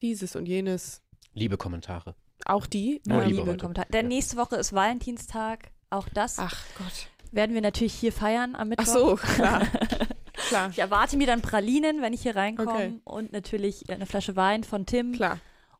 [0.00, 1.02] Dieses und jenes.
[1.34, 2.14] Liebe Kommentare.
[2.44, 3.00] Auch die.
[3.06, 3.60] Nur Ja, Liebe liebe heute.
[3.60, 3.86] Kommentar.
[3.92, 4.16] Denn Ja.
[4.16, 5.70] nächste Woche ist Valentinstag.
[5.90, 7.08] Auch das Ach Gott.
[7.30, 8.84] werden wir natürlich hier feiern am Mittwoch.
[8.88, 9.66] Ach so, klar.
[10.48, 10.70] klar.
[10.70, 12.70] Ich erwarte mir dann Pralinen, wenn ich hier reinkomme.
[12.72, 13.00] Okay.
[13.04, 15.38] Und natürlich eine Flasche Wein von Tim Klar,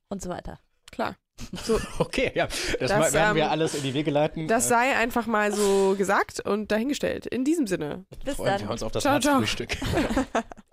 [0.08, 0.60] und so weiter.
[0.92, 1.16] klar.
[1.64, 4.49] So, Okay, ja, das, Das, werden wir ähm, alles in die Wege leiten.
[4.49, 7.26] das Äh, sei einfach mal so gesagt und dahingestellt.
[7.26, 8.05] In diesem Sinne.
[8.24, 8.62] Bis freuen dann.
[8.62, 9.41] wir uns auf das Ciao, ciao.
[9.41, 9.76] Nachtfrühstück.